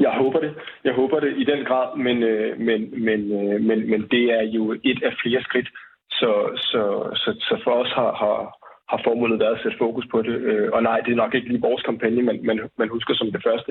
Jeg 0.00 0.12
håber 0.18 0.40
det. 0.40 0.54
Jeg 0.84 0.94
håber 0.94 1.20
det 1.20 1.32
i 1.36 1.44
den 1.44 1.64
grad, 1.64 1.96
men, 1.96 2.22
øh, 2.22 2.60
men, 2.60 3.04
men, 3.04 3.20
øh, 3.32 3.60
men, 3.60 3.90
men 3.90 4.00
det 4.10 4.24
er 4.38 4.42
jo 4.42 4.72
et 4.84 5.02
af 5.02 5.12
flere 5.22 5.42
skridt, 5.42 5.68
så, 6.10 6.32
så, 6.56 6.82
så, 7.14 7.30
så 7.40 7.60
for 7.64 7.70
os 7.70 7.92
har, 7.92 8.12
har, 8.22 8.38
har 8.90 9.00
formålet 9.06 9.40
været 9.42 9.56
at 9.56 9.62
sætte 9.62 9.78
fokus 9.84 10.06
på 10.12 10.18
det. 10.22 10.36
Øh, 10.50 10.68
og 10.74 10.82
nej, 10.82 10.98
det 11.04 11.12
er 11.12 11.22
nok 11.22 11.34
ikke 11.34 11.48
lige 11.48 11.66
vores 11.68 11.82
kampagne, 11.82 12.22
man, 12.28 12.38
man, 12.48 12.58
man 12.80 12.88
husker 12.96 13.14
som 13.14 13.32
det 13.32 13.42
første. 13.48 13.70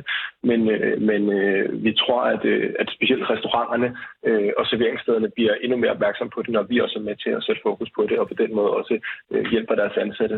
Men, 0.50 0.60
øh, 0.74 1.02
men 1.10 1.22
øh, 1.40 1.84
vi 1.86 1.92
tror, 2.02 2.22
at, 2.34 2.46
øh, 2.46 2.74
at 2.82 2.88
specielt 2.96 3.30
restauranterne 3.34 3.90
øh, 4.28 4.52
og 4.60 4.66
serveringsstederne 4.66 5.30
bliver 5.36 5.54
endnu 5.64 5.78
mere 5.78 5.96
opmærksom 5.96 6.30
på 6.36 6.42
det, 6.42 6.52
når 6.58 6.64
vi 6.64 6.80
også 6.86 7.00
er 7.00 7.08
med 7.10 7.16
til 7.24 7.30
at 7.30 7.44
sætte 7.44 7.62
fokus 7.68 7.90
på 7.98 8.02
det, 8.10 8.20
og 8.22 8.28
på 8.28 8.34
den 8.44 8.56
måde 8.56 8.70
også 8.80 8.96
øh, 9.32 9.46
hjælper 9.52 9.76
deres 9.76 9.98
ansatte, 10.06 10.38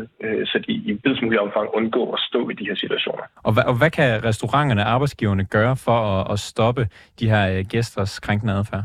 så 0.50 0.56
de 0.66 0.72
i 0.72 1.00
videst 1.04 1.22
mulig 1.22 1.40
omfang 1.40 1.68
undgår 1.74 2.14
at 2.14 2.20
stå 2.28 2.40
i 2.50 2.54
de 2.54 2.66
her 2.68 2.76
situationer. 2.82 3.24
Og 3.46 3.52
hvad, 3.54 3.64
og 3.70 3.78
hvad 3.78 3.90
kan 3.90 4.24
restauranterne 4.24 4.82
og 4.82 4.90
arbejdsgiverne 4.94 5.44
gøre 5.44 5.76
for 5.76 5.98
at, 6.12 6.32
at 6.32 6.38
stoppe 6.38 6.88
de 7.20 7.30
her 7.30 7.62
gæsters 7.62 8.20
krænkende 8.20 8.52
adfærd? 8.52 8.84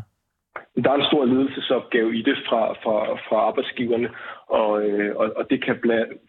Der 0.76 0.90
er 0.92 0.96
en 0.96 1.10
stor 1.12 1.26
ledelsesopgave 1.26 2.18
i 2.20 2.22
det 2.22 2.38
fra, 2.48 2.74
fra, 2.84 2.98
fra 3.28 3.38
arbejdsgiverne, 3.50 4.10
og, 4.48 4.72
øh, 4.86 5.16
og, 5.16 5.32
og 5.36 5.50
det 5.50 5.64
kan 5.66 5.76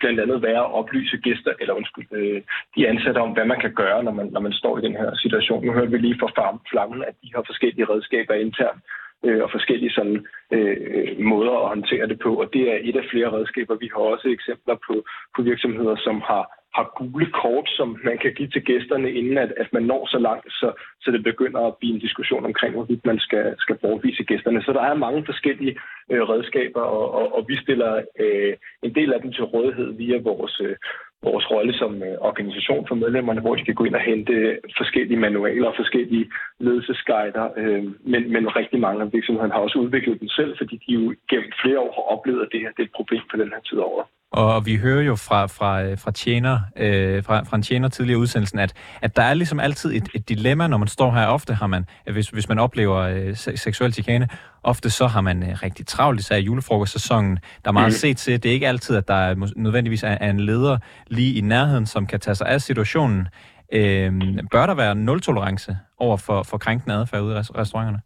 blandt 0.00 0.20
andet 0.20 0.42
være 0.42 0.64
at 0.64 0.74
oplyse 0.80 1.16
gæster, 1.16 1.52
eller 1.60 1.74
undskyld, 1.74 2.06
øh, 2.12 2.42
de 2.76 2.88
ansatte 2.88 3.18
om, 3.18 3.30
hvad 3.30 3.44
man 3.44 3.60
kan 3.60 3.74
gøre, 3.74 4.04
når 4.04 4.12
man, 4.12 4.26
når 4.32 4.40
man 4.40 4.52
står 4.52 4.78
i 4.78 4.82
den 4.86 4.96
her 4.96 5.10
situation. 5.14 5.64
Nu 5.64 5.72
hørte 5.72 5.90
vi 5.90 5.98
lige 5.98 6.20
fra 6.20 6.58
Flammen, 6.70 7.04
at 7.04 7.14
de 7.22 7.28
har 7.34 7.42
forskellige 7.46 7.90
redskaber 7.92 8.34
internt, 8.34 8.82
øh, 9.24 9.42
og 9.42 9.50
forskellige 9.50 9.92
sådan, 9.92 10.26
øh, 10.50 11.20
måder 11.20 11.54
at 11.62 11.68
håndtere 11.68 12.08
det 12.08 12.18
på, 12.18 12.34
og 12.42 12.52
det 12.52 12.62
er 12.72 12.78
et 12.82 12.96
af 12.96 13.08
flere 13.10 13.32
redskaber. 13.32 13.74
Vi 13.74 13.90
har 13.94 14.00
også 14.00 14.28
eksempler 14.28 14.76
på, 14.86 14.94
på 15.36 15.42
virksomheder, 15.42 15.96
som 15.96 16.20
har 16.20 16.61
har 16.74 16.92
gule 16.98 17.26
kort, 17.42 17.68
som 17.78 17.88
man 18.04 18.18
kan 18.18 18.32
give 18.34 18.48
til 18.48 18.64
gæsterne, 18.64 19.12
inden 19.12 19.38
at, 19.38 19.52
at 19.56 19.72
man 19.72 19.82
når 19.82 20.06
så 20.06 20.18
langt, 20.18 20.52
så, 20.52 20.72
så 21.00 21.10
det 21.10 21.22
begynder 21.22 21.60
at 21.60 21.76
blive 21.80 21.94
en 21.94 22.00
diskussion 22.06 22.44
omkring, 22.44 22.74
hvorvidt 22.74 23.06
man 23.06 23.18
skal, 23.18 23.54
skal 23.58 23.78
bortvise 23.82 24.24
gæsterne. 24.24 24.62
Så 24.62 24.72
der 24.72 24.82
er 24.82 24.94
mange 24.94 25.24
forskellige 25.24 25.76
øh, 26.10 26.22
redskaber, 26.22 26.80
og, 26.80 27.14
og, 27.14 27.34
og 27.36 27.44
vi 27.48 27.56
stiller 27.56 28.02
øh, 28.20 28.52
en 28.82 28.94
del 28.94 29.12
af 29.12 29.20
dem 29.20 29.32
til 29.32 29.44
rådighed 29.44 29.92
via 29.92 30.18
vores, 30.18 30.60
øh, 30.60 30.76
vores 31.22 31.50
rolle 31.50 31.74
som 31.74 32.02
øh, 32.02 32.16
organisation 32.20 32.86
for 32.88 32.94
medlemmerne, 32.94 33.40
hvor 33.40 33.54
de 33.54 33.64
kan 33.64 33.74
gå 33.74 33.84
ind 33.84 33.94
og 33.94 34.00
hente 34.00 34.58
forskellige 34.76 35.20
manualer 35.20 35.68
og 35.68 35.76
forskellige 35.76 36.30
ledelsesguider. 36.60 37.48
Øh, 37.56 37.84
men, 38.12 38.32
men 38.32 38.56
rigtig 38.56 38.80
mange 38.80 39.02
af 39.02 39.12
virksomhederne 39.12 39.52
har 39.52 39.60
også 39.60 39.78
udviklet 39.78 40.20
dem 40.20 40.28
selv, 40.28 40.56
fordi 40.58 40.76
de 40.86 40.92
jo 40.92 41.14
gennem 41.30 41.52
flere 41.62 41.80
år 41.80 41.92
har 41.98 42.16
oplevet, 42.16 42.42
at 42.42 42.48
det 42.52 42.60
her 42.60 42.70
det 42.76 42.82
er 42.82 42.90
et 42.90 42.98
problem 42.98 43.22
på 43.30 43.36
den 43.36 43.48
her 43.48 43.60
tid 43.60 43.78
over. 43.78 44.04
Og 44.32 44.66
vi 44.66 44.76
hører 44.76 45.02
jo 45.02 45.16
fra, 45.16 45.46
fra, 45.46 45.94
fra, 45.94 46.10
tjener, 46.10 46.60
øh, 46.76 47.24
fra, 47.24 47.42
fra 47.42 47.56
en 47.56 47.62
tjener 47.62 47.88
tidligere 47.88 48.18
udsendelsen, 48.18 48.58
at, 48.58 48.72
at 49.02 49.16
der 49.16 49.22
er 49.22 49.34
ligesom 49.34 49.60
altid 49.60 49.92
et, 49.94 50.08
et 50.14 50.28
dilemma, 50.28 50.66
når 50.66 50.78
man 50.78 50.88
står 50.88 51.10
her. 51.10 51.26
Ofte 51.26 51.54
har 51.54 51.66
man, 51.66 51.84
hvis, 52.12 52.28
hvis 52.28 52.48
man 52.48 52.58
oplever 52.58 52.98
øh, 52.98 53.36
seksuel 53.36 53.92
chikane, 53.92 54.28
ofte 54.62 54.90
så 54.90 55.06
har 55.06 55.20
man 55.20 55.42
øh, 55.42 55.48
rigtig 55.62 55.86
travlt, 55.86 56.20
især 56.20 56.36
i 56.36 56.40
julefrokostsæsonen. 56.40 57.38
Der 57.64 57.68
er 57.68 57.72
meget 57.72 57.86
mm. 57.86 58.02
set 58.02 58.16
til. 58.16 58.42
Det 58.42 58.48
er 58.48 58.52
ikke 58.52 58.68
altid, 58.68 58.96
at 58.96 59.08
der 59.08 59.14
er, 59.14 59.52
nødvendigvis 59.56 60.02
er, 60.02 60.16
er 60.20 60.30
en 60.30 60.40
leder 60.40 60.78
lige 61.06 61.38
i 61.38 61.40
nærheden, 61.40 61.86
som 61.86 62.06
kan 62.06 62.20
tage 62.20 62.34
sig 62.34 62.46
af 62.46 62.60
situationen. 62.60 63.28
Øh, 63.72 64.12
bør 64.52 64.66
der 64.66 64.74
være 64.74 64.94
nul-tolerance 64.94 65.76
over 65.98 66.16
for, 66.16 66.42
for 66.42 66.58
krænkende 66.58 66.94
adfærd 66.94 67.22
ude 67.22 67.34
i 67.34 67.38
restauranterne? 67.38 68.00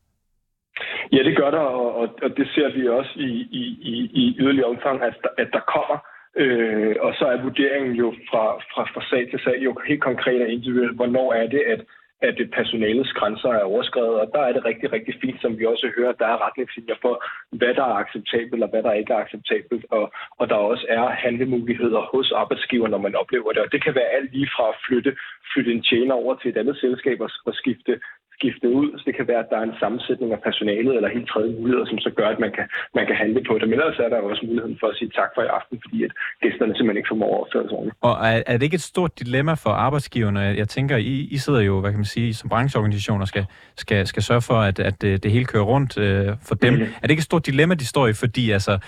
Ja, 1.12 1.23
det 1.29 1.37
gør 1.37 1.51
der, 1.51 1.59
og, 1.59 2.09
og 2.23 2.31
det 2.37 2.47
ser 2.55 2.69
vi 2.77 2.89
også 2.89 3.12
i, 3.17 3.33
i, 3.61 3.62
i, 3.93 3.95
i 4.21 4.37
yderligere 4.39 4.69
omfang, 4.69 5.03
at, 5.03 5.15
at 5.39 5.49
der 5.53 5.61
kommer 5.75 5.99
Øh, 6.37 6.96
og 7.01 7.14
så 7.18 7.25
er 7.27 7.42
vurderingen 7.42 7.94
jo 7.94 8.14
fra, 8.31 8.44
fra, 8.72 8.83
fra 8.94 9.03
sag 9.11 9.31
til 9.31 9.40
sag 9.44 9.59
jo 9.59 9.77
helt 9.88 10.03
konkret 10.03 10.42
og 10.42 10.49
individuelt, 10.49 10.96
hvornår 10.96 11.33
er 11.33 11.46
det, 11.46 11.62
at, 11.75 11.81
at 12.22 12.35
det 12.38 12.51
personalets 12.51 13.12
grænser 13.12 13.49
er 13.49 13.62
overskrevet. 13.62 14.20
Og 14.20 14.31
der 14.35 14.40
er 14.40 14.53
det 14.53 14.64
rigtig, 14.64 14.92
rigtig 14.92 15.14
fint, 15.20 15.40
som 15.42 15.59
vi 15.59 15.64
også 15.66 15.90
hører, 15.96 16.11
at 16.11 16.18
der 16.18 16.27
er 16.27 16.46
retningslinjer 16.46 16.94
for, 17.03 17.25
hvad 17.51 17.75
der 17.75 17.83
er 17.83 18.01
acceptabelt 18.03 18.62
og 18.62 18.70
hvad 18.70 18.83
der 18.83 18.92
ikke 18.92 19.12
er 19.12 19.22
acceptabelt. 19.25 19.85
Og, 19.90 20.12
og 20.38 20.49
der 20.49 20.55
også 20.55 20.87
er 20.88 21.09
handlemuligheder 21.09 22.01
hos 22.14 22.33
arbejdsgiver, 22.33 22.88
når 22.88 22.99
man 22.99 23.14
oplever 23.14 23.53
det. 23.53 23.62
Og 23.62 23.72
det 23.72 23.85
kan 23.85 23.94
være 23.94 24.14
alt 24.16 24.33
lige 24.33 24.51
fra 24.57 24.68
at 24.68 24.81
flytte, 24.87 25.16
flytte 25.53 25.72
en 25.72 25.83
tjener 25.83 26.14
over 26.14 26.35
til 26.35 26.51
et 26.51 26.57
andet 26.57 26.77
selskab 26.77 27.20
og, 27.20 27.31
og 27.46 27.55
skifte 27.55 28.01
skifte 28.37 28.66
ud. 28.79 28.87
Så 28.99 29.03
det 29.09 29.14
kan 29.18 29.29
være, 29.31 29.42
at 29.44 29.51
der 29.53 29.59
er 29.59 29.66
en 29.70 29.81
sammensætning 29.83 30.31
af 30.37 30.40
personalet 30.49 30.92
eller 30.96 31.16
helt 31.16 31.29
tredje 31.33 31.53
muligheder, 31.59 31.87
som 31.87 31.99
så 32.07 32.11
gør, 32.18 32.29
at 32.35 32.40
man 32.44 32.53
kan, 32.57 32.66
man 32.99 33.07
kan 33.09 33.16
handle 33.22 33.40
på 33.49 33.55
det. 33.59 33.66
Men 33.68 33.79
ellers 33.81 33.99
er 34.05 34.09
der 34.09 34.18
også 34.31 34.44
muligheden 34.49 34.77
for 34.81 34.88
at 34.92 34.96
sige 34.99 35.11
tak 35.20 35.31
for 35.35 35.42
i 35.42 35.51
aften, 35.59 35.77
fordi 35.85 35.99
at 36.07 36.12
gæsterne 36.42 36.72
simpelthen 36.75 37.01
ikke 37.01 37.12
formår 37.12 37.33
at 37.35 37.40
opføre 37.42 37.66
sig 37.68 37.79
Og 38.09 38.14
er, 38.31 38.42
er 38.51 38.57
det 38.57 38.64
ikke 38.68 38.81
et 38.83 38.88
stort 38.94 39.12
dilemma 39.22 39.55
for 39.64 39.72
arbejdsgiverne? 39.87 40.40
Jeg 40.62 40.68
tænker, 40.77 40.96
I, 40.96 41.14
I 41.37 41.38
sidder 41.44 41.61
jo, 41.61 41.75
hvad 41.81 41.90
kan 41.90 42.01
man 42.05 42.12
sige, 42.16 42.35
som 42.35 42.49
brancheorganisationer 42.49 43.27
skal, 43.33 43.44
skal, 43.77 44.07
skal 44.07 44.22
sørge 44.22 44.42
for, 44.51 44.59
at, 44.70 44.79
at 44.79 45.03
det, 45.03 45.22
det 45.22 45.31
hele 45.31 45.44
kører 45.44 45.64
rundt 45.64 45.99
øh, 45.99 46.29
for 46.49 46.55
dem. 46.55 46.75
Mm. 46.75 46.83
Er 46.83 47.03
det 47.03 47.11
ikke 47.11 47.20
et 47.20 47.31
stort 47.33 47.46
dilemma, 47.46 47.75
de 47.75 47.87
står 47.87 48.07
i? 48.07 48.12
Fordi 48.12 48.51
altså, 48.51 48.79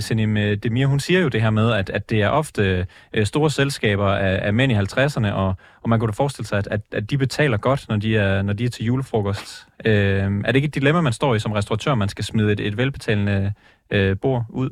Senim 0.00 0.36
øh, 0.36 0.56
Demir, 0.62 0.86
hun 0.86 1.00
siger 1.00 1.20
jo 1.20 1.28
det 1.28 1.42
her 1.42 1.50
med, 1.50 1.72
at, 1.72 1.90
at 1.90 2.10
det 2.10 2.22
er 2.22 2.28
ofte 2.28 2.86
øh, 3.14 3.26
store 3.26 3.50
selskaber 3.50 4.06
af, 4.06 4.46
af 4.46 4.52
mænd 4.54 4.72
i 4.72 4.74
50'erne, 4.74 5.32
og, 5.32 5.54
og 5.82 5.88
man 5.88 5.98
kunne 5.98 6.08
da 6.08 6.12
forestille 6.12 6.46
sig, 6.46 6.58
at, 6.58 6.68
at, 6.70 6.80
at 6.92 7.10
de 7.10 7.18
betaler 7.18 7.56
godt, 7.56 7.88
når 7.88 7.96
de 7.96 8.16
er, 8.16 8.42
når 8.42 8.52
de 8.52 8.64
er 8.64 8.68
til 8.80 8.86
julefrokost. 8.86 9.48
Øh, 9.86 10.28
er 10.44 10.50
det 10.50 10.56
ikke 10.56 10.70
et 10.72 10.78
dilemma, 10.80 11.00
man 11.00 11.18
står 11.20 11.34
i 11.34 11.38
som 11.38 11.52
restauratør, 11.52 11.94
man 11.94 12.08
skal 12.08 12.24
smide 12.24 12.52
et, 12.52 12.60
et 12.60 12.76
velbetalende 12.76 13.52
øh, 13.94 14.16
bord 14.22 14.42
ud 14.62 14.70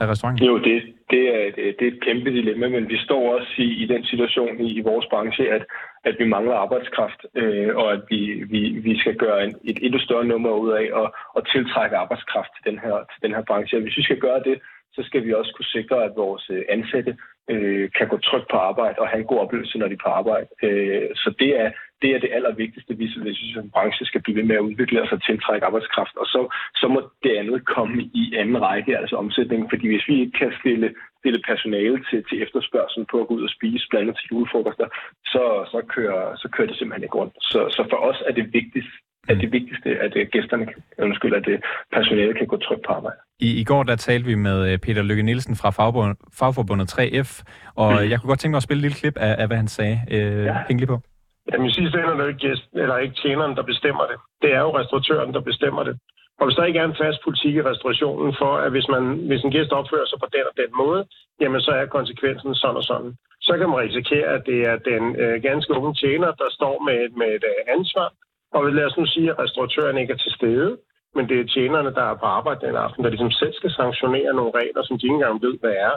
af 0.00 0.06
restauranten? 0.06 0.46
Jo, 0.46 0.58
det, 0.58 0.76
det, 1.10 1.22
er, 1.36 1.44
det 1.78 1.84
er 1.88 1.92
et 1.94 2.04
kæmpe 2.06 2.30
dilemma, 2.30 2.68
men 2.68 2.88
vi 2.88 2.98
står 3.06 3.22
også 3.34 3.52
i, 3.58 3.68
i 3.82 3.86
den 3.92 4.04
situation 4.04 4.60
i, 4.60 4.68
i 4.78 4.80
vores 4.80 5.06
branche, 5.12 5.44
at, 5.56 5.64
at 6.04 6.14
vi 6.18 6.26
mangler 6.34 6.54
arbejdskraft, 6.54 7.20
øh, 7.34 7.76
og 7.76 7.92
at 7.92 8.02
vi, 8.10 8.20
vi, 8.52 8.60
vi 8.88 8.98
skal 8.98 9.16
gøre 9.24 9.44
en, 9.44 9.54
et 9.64 9.78
endnu 9.82 9.98
større 9.98 10.24
nummer 10.24 10.50
ud 10.50 10.70
af 10.80 10.86
at, 11.02 11.08
at 11.36 11.42
tiltrække 11.52 11.96
arbejdskraft 11.96 12.50
til 12.56 12.72
den, 12.72 12.78
her, 12.84 12.96
til 13.12 13.20
den 13.24 13.32
her 13.36 13.44
branche. 13.48 13.76
Og 13.76 13.82
hvis 13.82 13.96
vi 13.96 14.02
skal 14.02 14.20
gøre 14.26 14.42
det, 14.48 14.56
så 14.92 15.02
skal 15.08 15.24
vi 15.24 15.32
også 15.32 15.52
kunne 15.56 15.74
sikre, 15.78 16.04
at 16.04 16.12
vores 16.16 16.50
øh, 16.50 16.62
ansatte 16.68 17.16
øh, 17.50 17.88
kan 17.98 18.08
gå 18.08 18.16
trygt 18.18 18.48
på 18.50 18.56
arbejde 18.56 18.98
og 18.98 19.08
have 19.08 19.20
en 19.20 19.30
god 19.32 19.38
oplevelse, 19.38 19.78
når 19.78 19.88
de 19.88 19.98
er 19.98 20.04
på 20.04 20.10
arbejde. 20.20 20.48
Øh, 20.62 21.08
så 21.14 21.34
det 21.38 21.50
er, 21.62 21.70
det 22.02 22.10
er 22.14 22.20
det 22.24 22.30
allervigtigste, 22.36 22.94
hvis, 22.94 23.14
hvis 23.24 23.40
en 23.56 23.70
branche 23.70 24.04
skal 24.06 24.22
blive 24.22 24.36
ved 24.38 24.46
med 24.50 24.56
at 24.56 24.66
udvikle 24.68 24.98
sig 25.06 25.18
og 25.18 25.22
tiltrække 25.22 25.66
arbejdskraft. 25.66 26.16
Og 26.22 26.26
så, 26.26 26.40
så 26.80 26.86
må 26.94 27.00
det 27.24 27.32
andet 27.40 27.60
komme 27.76 28.02
i 28.02 28.24
anden 28.40 28.62
række, 28.62 28.98
altså 28.98 29.16
omsætningen. 29.16 29.70
Fordi 29.72 29.86
hvis 29.88 30.08
vi 30.08 30.14
ikke 30.20 30.38
kan 30.38 30.52
stille, 30.60 30.88
stille 31.20 31.40
personale 31.50 31.98
til, 32.10 32.24
til 32.28 32.42
efterspørgselen 32.44 33.06
på 33.10 33.16
at 33.20 33.28
gå 33.28 33.34
ud 33.34 33.42
og 33.48 33.54
spise 33.56 33.86
blandt 33.90 34.18
til 34.18 34.28
julefrokoster, 34.32 34.86
så, 35.32 35.44
så, 35.72 35.78
kører, 35.94 36.36
så 36.36 36.48
kører 36.54 36.68
det 36.68 36.76
simpelthen 36.76 37.04
ikke 37.06 37.18
rundt. 37.20 37.34
Så, 37.40 37.60
så 37.76 37.82
for 37.90 37.98
os 38.08 38.18
er 38.28 38.32
det 38.38 38.44
vigtigst, 38.58 38.94
at 39.30 39.36
det 39.40 39.52
vigtigste, 39.52 39.88
at 40.04 40.12
gæsterne, 40.32 40.66
undskyld, 40.98 41.34
at 41.34 41.46
personale 41.92 42.34
kan 42.34 42.46
gå 42.46 42.56
trygt 42.56 42.86
på 42.86 42.92
arbejde. 42.92 43.18
I, 43.40 43.60
I 43.60 43.64
går 43.64 43.82
der 43.82 43.96
talte 43.96 44.26
vi 44.26 44.34
med 44.34 44.72
øh, 44.72 44.78
Peter 44.78 45.02
Lykke 45.02 45.22
Nielsen 45.22 45.56
fra 45.56 45.70
Fagbund, 45.70 46.16
Fagforbundet 46.38 46.92
3F, 46.92 47.30
og 47.74 47.92
mm. 47.92 48.10
jeg 48.10 48.20
kunne 48.20 48.28
godt 48.28 48.40
tænke 48.40 48.52
mig 48.52 48.56
at 48.56 48.62
spille 48.62 48.78
et 48.78 48.82
lille 48.82 48.94
klip 48.94 49.16
af, 49.16 49.36
af 49.38 49.46
hvad 49.46 49.56
han 49.56 49.68
sagde. 49.68 50.00
Øh, 50.10 50.44
ja. 50.44 50.56
Hæng 50.68 50.80
lige 50.80 50.86
på. 50.86 51.00
Jamen 51.48 51.66
i 51.66 51.72
sidste 51.78 51.98
ende 51.98 52.12
er 52.12 52.16
det 52.16 52.28
ikke, 52.28 52.46
gæst, 52.46 52.64
eller 52.82 52.96
ikke 53.04 53.20
tjeneren, 53.22 53.56
der 53.56 53.70
bestemmer 53.72 54.04
det. 54.10 54.18
Det 54.42 54.50
er 54.56 54.60
jo 54.66 54.76
restauratøren, 54.78 55.34
der 55.34 55.40
bestemmer 55.50 55.82
det. 55.88 55.94
Og 56.38 56.44
hvis 56.46 56.56
der 56.56 56.64
ikke 56.64 56.78
er 56.78 56.88
en 56.88 57.00
fast 57.02 57.18
politik 57.24 57.54
i 57.54 57.66
restaurationen 57.70 58.34
for, 58.40 58.52
at 58.64 58.70
hvis, 58.70 58.88
man, 58.94 59.04
hvis 59.28 59.42
en 59.42 59.54
gæst 59.56 59.72
opfører 59.72 60.06
sig 60.08 60.18
på 60.20 60.28
den 60.34 60.44
og 60.50 60.56
den 60.62 60.70
måde, 60.82 61.00
jamen 61.40 61.60
så 61.60 61.70
er 61.70 61.86
konsekvensen 61.86 62.54
sådan 62.54 62.76
og 62.76 62.84
sådan. 62.90 63.12
Så 63.46 63.52
kan 63.58 63.68
man 63.68 63.78
risikere, 63.78 64.28
at 64.36 64.42
det 64.50 64.60
er 64.70 64.76
den 64.90 65.04
øh, 65.22 65.42
ganske 65.42 65.72
unge 65.78 65.94
tjener, 65.94 66.30
der 66.42 66.48
står 66.58 66.76
med, 66.88 67.00
med 67.20 67.30
et 67.36 67.44
øh, 67.52 67.60
ansvar. 67.76 68.08
Og 68.56 68.72
lad 68.72 68.84
os 68.84 68.96
nu 68.98 69.06
sige, 69.06 69.30
at 69.30 69.38
restauratøren 69.38 69.98
ikke 69.98 70.12
er 70.12 70.22
til 70.22 70.32
stede, 70.32 70.70
men 71.14 71.28
det 71.28 71.40
er 71.40 71.52
tjenerne, 71.54 71.90
der 71.98 72.04
er 72.12 72.16
på 72.22 72.26
arbejde 72.38 72.66
den 72.66 72.76
aften, 72.76 73.04
der 73.04 73.10
ligesom 73.10 73.30
selv 73.30 73.54
skal 73.54 73.70
sanktionere 73.70 74.32
nogle 74.38 74.52
regler, 74.60 74.82
som 74.84 74.98
de 74.98 75.06
ikke 75.06 75.14
engang 75.14 75.42
ved, 75.42 75.54
hvad 75.62 75.76
er 75.88 75.94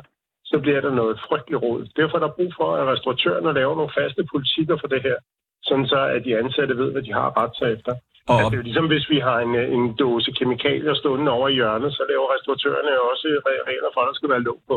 så 0.52 0.60
bliver 0.60 0.82
der 0.82 0.94
noget 1.02 1.20
frygteligt 1.28 1.64
råd. 1.64 1.82
Derfor 2.00 2.16
er 2.18 2.24
der 2.24 2.38
brug 2.38 2.52
for, 2.60 2.70
at 2.80 2.88
restauratørerne 2.94 3.54
laver 3.60 3.76
nogle 3.76 3.96
faste 4.00 4.24
politikker 4.34 4.76
for 4.82 4.88
det 4.94 5.02
her 5.08 5.18
sådan 5.64 5.88
så 5.94 6.00
at 6.16 6.22
de 6.26 6.38
ansatte 6.42 6.74
ved, 6.82 6.92
hvad 6.92 7.02
de 7.08 7.14
har 7.14 7.28
ret 7.40 7.54
til 7.58 7.68
efter. 7.76 7.94
Og... 8.28 8.36
Altså, 8.36 8.50
det 8.50 8.56
er 8.58 8.62
jo 8.62 8.68
ligesom, 8.70 8.88
hvis 8.94 9.10
vi 9.14 9.20
har 9.28 9.38
en, 9.46 9.54
en 9.78 9.86
dåse 10.04 10.32
kemikalier 10.38 10.94
stående 10.94 11.32
over 11.32 11.48
i 11.50 11.54
hjørnet, 11.54 11.92
så 11.98 12.04
laver 12.12 12.26
restauratørerne 12.34 12.92
også 13.12 13.28
regler 13.72 13.90
for, 13.94 14.02
at 14.02 14.08
der 14.10 14.16
skal 14.20 14.30
være 14.30 14.46
låg 14.50 14.60
på. 14.68 14.76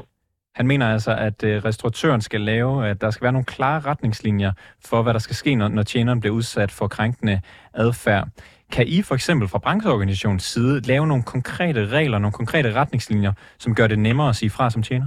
Han 0.54 0.66
mener 0.66 0.92
altså, 0.92 1.12
at 1.28 1.44
øh, 1.44 1.64
restauratøren 1.64 2.20
skal 2.20 2.40
lave, 2.40 2.88
at 2.88 3.00
der 3.00 3.10
skal 3.10 3.22
være 3.22 3.32
nogle 3.32 3.44
klare 3.44 3.80
retningslinjer 3.80 4.52
for, 4.84 5.02
hvad 5.02 5.12
der 5.12 5.18
skal 5.18 5.36
ske, 5.36 5.54
når, 5.54 5.68
når 5.68 5.82
tjeneren 5.82 6.20
bliver 6.20 6.34
udsat 6.34 6.70
for 6.70 6.86
krænkende 6.88 7.40
adfærd. 7.74 8.28
Kan 8.72 8.86
I 8.88 9.02
for 9.02 9.14
eksempel 9.14 9.48
fra 9.48 9.58
brancheorganisationens 9.58 10.42
side 10.42 10.80
lave 10.80 11.06
nogle 11.06 11.22
konkrete 11.22 11.86
regler, 11.86 12.18
nogle 12.18 12.32
konkrete 12.32 12.74
retningslinjer, 12.74 13.32
som 13.58 13.74
gør 13.74 13.86
det 13.86 13.98
nemmere 13.98 14.28
at 14.28 14.36
sige 14.36 14.50
fra 14.50 14.70
som 14.70 14.82
tjener? 14.82 15.06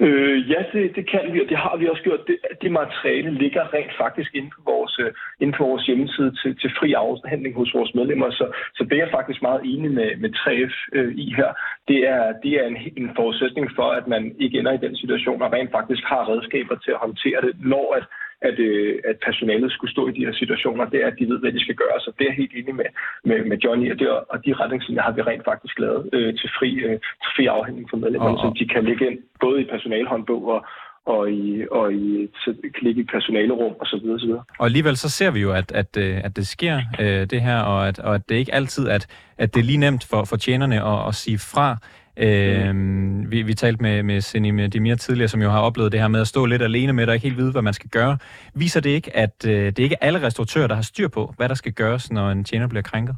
Øh, 0.00 0.50
ja, 0.50 0.60
det, 0.72 0.96
det 0.96 1.10
kan 1.10 1.32
vi, 1.32 1.40
og 1.40 1.48
det 1.48 1.56
har 1.56 1.76
vi 1.76 1.88
også 1.88 2.02
gjort. 2.02 2.26
Det, 2.26 2.36
det 2.62 2.72
materiale 2.72 3.30
ligger 3.30 3.74
rent 3.74 3.94
faktisk 3.96 4.34
inde 4.34 4.50
på 4.50 4.60
vores, 4.64 4.98
øh, 4.98 5.12
inde 5.40 5.52
på 5.58 5.64
vores 5.64 5.86
hjemmeside 5.86 6.32
til, 6.40 6.58
til 6.60 6.70
fri 6.78 6.92
afhandling 6.92 7.54
hos 7.56 7.74
vores 7.74 7.94
medlemmer, 7.94 8.30
så, 8.30 8.46
så 8.76 8.84
det 8.84 8.92
er 8.92 9.04
jeg 9.04 9.16
faktisk 9.18 9.42
meget 9.42 9.60
enig 9.64 9.90
med, 9.90 10.16
med 10.16 10.30
3F 10.40 10.74
øh, 10.92 11.14
i 11.14 11.34
her. 11.36 11.50
Det 11.88 11.98
er, 12.08 12.24
det 12.42 12.52
er 12.60 12.66
en, 12.66 12.78
en 12.96 13.10
forudsætning 13.16 13.70
for, 13.76 13.88
at 13.98 14.06
man 14.06 14.36
ikke 14.38 14.58
ender 14.58 14.72
i 14.72 14.84
den 14.86 14.96
situation, 14.96 15.42
og 15.42 15.52
rent 15.52 15.70
faktisk 15.70 16.04
har 16.04 16.28
redskaber 16.30 16.76
til 16.76 16.90
at 16.90 17.02
håndtere 17.06 17.40
det, 17.46 17.52
når 17.60 17.94
at 17.98 18.04
at, 18.42 18.58
øh, 18.58 18.98
at 19.10 19.16
personalet 19.26 19.72
skulle 19.72 19.92
stå 19.92 20.08
i 20.08 20.12
de 20.12 20.24
her 20.26 20.32
situationer, 20.32 20.84
det 20.84 21.02
er, 21.02 21.06
at 21.06 21.18
de 21.18 21.28
ved, 21.28 21.38
hvad 21.40 21.52
de 21.52 21.60
skal 21.60 21.74
gøre. 21.74 21.98
Så 22.00 22.12
det 22.18 22.28
er 22.28 22.32
helt 22.32 22.54
enig 22.54 22.74
med, 22.74 22.84
med, 23.24 23.44
med 23.44 23.58
Johnny, 23.64 23.92
og, 23.92 23.98
det, 23.98 24.08
og 24.08 24.38
de 24.46 24.52
retningslinjer 24.52 25.02
har 25.02 25.12
vi 25.12 25.22
rent 25.22 25.44
faktisk 25.44 25.78
lavet 25.78 26.10
øh, 26.12 26.34
til, 26.40 26.50
fri, 26.58 26.70
øh, 26.86 26.96
til 27.22 27.30
fri 27.36 27.46
afhængning 27.46 27.90
for 27.90 27.96
medlemmerne, 27.96 28.38
så 28.38 28.52
de 28.58 28.68
kan 28.68 28.84
ligge 28.84 29.06
ind 29.06 29.18
både 29.40 29.60
i 29.60 29.64
personalhåndbog 29.64 30.42
og, 30.54 30.66
og 31.06 31.32
i, 31.32 31.64
og 31.70 31.92
i 31.92 32.28
klikke 32.74 33.00
i 33.00 33.04
personalerum 33.04 33.74
og 33.80 33.86
så 33.86 34.00
videre, 34.02 34.20
så 34.20 34.26
videre. 34.26 34.44
Og 34.58 34.66
alligevel 34.66 34.96
så 34.96 35.10
ser 35.10 35.30
vi 35.30 35.40
jo, 35.40 35.52
at, 35.52 35.72
at, 35.72 35.96
øh, 35.96 36.24
at 36.24 36.36
det 36.36 36.46
sker, 36.46 36.80
øh, 37.00 37.26
det 37.30 37.40
her, 37.42 37.60
og 37.60 37.88
at, 37.88 37.98
og 37.98 38.14
at 38.14 38.28
det 38.28 38.34
ikke 38.34 38.54
altid, 38.54 38.88
at, 38.88 39.06
at 39.38 39.54
det 39.54 39.60
er 39.60 39.64
lige 39.64 39.78
nemt 39.78 40.04
for, 40.10 40.24
for 40.24 40.36
tjenerne 40.36 40.76
at, 40.84 41.08
at 41.08 41.14
sige 41.14 41.38
fra. 41.38 41.76
Øh, 42.16 42.74
mm. 42.74 43.30
vi, 43.30 43.42
vi 43.42 43.54
talte 43.54 43.82
med, 43.82 44.02
med 44.02 44.20
Senim 44.20 44.70
Demir 44.70 44.94
tidligere, 44.94 45.28
som 45.28 45.42
jo 45.42 45.50
har 45.50 45.60
oplevet 45.60 45.92
det 45.92 46.00
her 46.00 46.08
med 46.08 46.20
at 46.20 46.26
stå 46.26 46.46
lidt 46.46 46.62
alene 46.62 46.92
med 46.92 47.02
det 47.02 47.08
og 47.08 47.14
ikke 47.14 47.26
helt 47.26 47.38
vide, 47.38 47.52
hvad 47.52 47.62
man 47.62 47.72
skal 47.72 47.90
gøre. 47.90 48.18
Viser 48.54 48.80
det 48.80 48.90
ikke, 48.90 49.16
at 49.16 49.46
øh, 49.48 49.66
det 49.66 49.78
er 49.78 49.82
ikke 49.82 50.04
alle 50.04 50.22
restauratører, 50.22 50.66
der 50.66 50.74
har 50.74 50.82
styr 50.82 51.08
på, 51.08 51.34
hvad 51.36 51.48
der 51.48 51.54
skal 51.54 51.72
gøres, 51.72 52.12
når 52.12 52.30
en 52.30 52.44
tjener 52.44 52.68
bliver 52.68 52.82
krænket? 52.82 53.16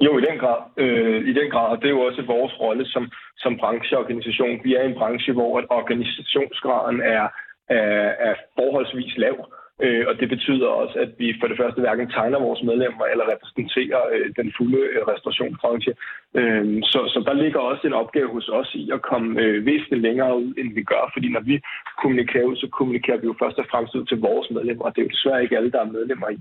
Jo, 0.00 0.18
i 0.18 0.22
den 0.28 0.38
grad. 0.38 0.60
Øh, 0.76 1.28
I 1.30 1.32
den 1.40 1.50
grad, 1.50 1.68
og 1.72 1.76
det 1.78 1.86
er 1.86 1.96
jo 1.98 2.00
også 2.00 2.22
vores 2.22 2.60
rolle 2.60 2.86
som, 2.86 3.10
som 3.36 3.56
brancheorganisation. 3.56 4.60
Vi 4.64 4.74
er 4.74 4.82
en 4.82 4.98
branche, 5.00 5.32
hvor 5.32 5.50
organisationsgraden 5.70 7.00
er, 7.00 7.26
er, 7.68 8.10
er 8.28 8.34
forholdsvis 8.58 9.16
lav. 9.16 9.36
Øh, 9.84 10.04
og 10.08 10.14
det 10.20 10.28
betyder 10.34 10.68
også, 10.82 10.96
at 11.04 11.10
vi 11.18 11.26
for 11.40 11.46
det 11.48 11.56
første 11.60 11.80
hverken 11.80 12.08
tegner 12.16 12.46
vores 12.46 12.62
medlemmer 12.68 13.04
eller 13.12 13.24
repræsenterer 13.32 14.00
øh, 14.14 14.26
den 14.38 14.48
fulde 14.56 14.80
øh, 14.94 15.02
restaurationsbranche. 15.12 15.92
Øh, 16.38 16.64
så, 16.92 17.00
så 17.12 17.18
der 17.28 17.34
ligger 17.42 17.60
også 17.70 17.84
en 17.86 18.00
opgave 18.02 18.28
hos 18.36 18.48
os 18.48 18.70
i 18.74 18.84
at 18.96 19.02
komme 19.10 19.28
øh, 19.42 19.66
væsentligt 19.66 20.02
længere 20.08 20.32
ud, 20.42 20.50
end 20.60 20.68
vi 20.78 20.82
gør. 20.92 21.04
Fordi 21.14 21.28
når 21.36 21.40
vi 21.50 21.54
kommunikerer 22.02 22.46
ud, 22.50 22.56
så 22.56 22.68
kommunikerer 22.78 23.20
vi 23.20 23.26
jo 23.30 23.34
først 23.42 23.58
og 23.58 23.66
fremmest 23.70 23.94
ud 23.98 24.04
til 24.06 24.18
vores 24.28 24.46
medlemmer. 24.50 24.84
Og 24.84 24.90
det 24.92 25.00
er 25.00 25.06
jo 25.06 25.14
desværre 25.16 25.42
ikke 25.42 25.56
alle, 25.56 25.70
der 25.74 25.80
er 25.80 25.94
medlemmer 25.96 26.28
i 26.36 26.38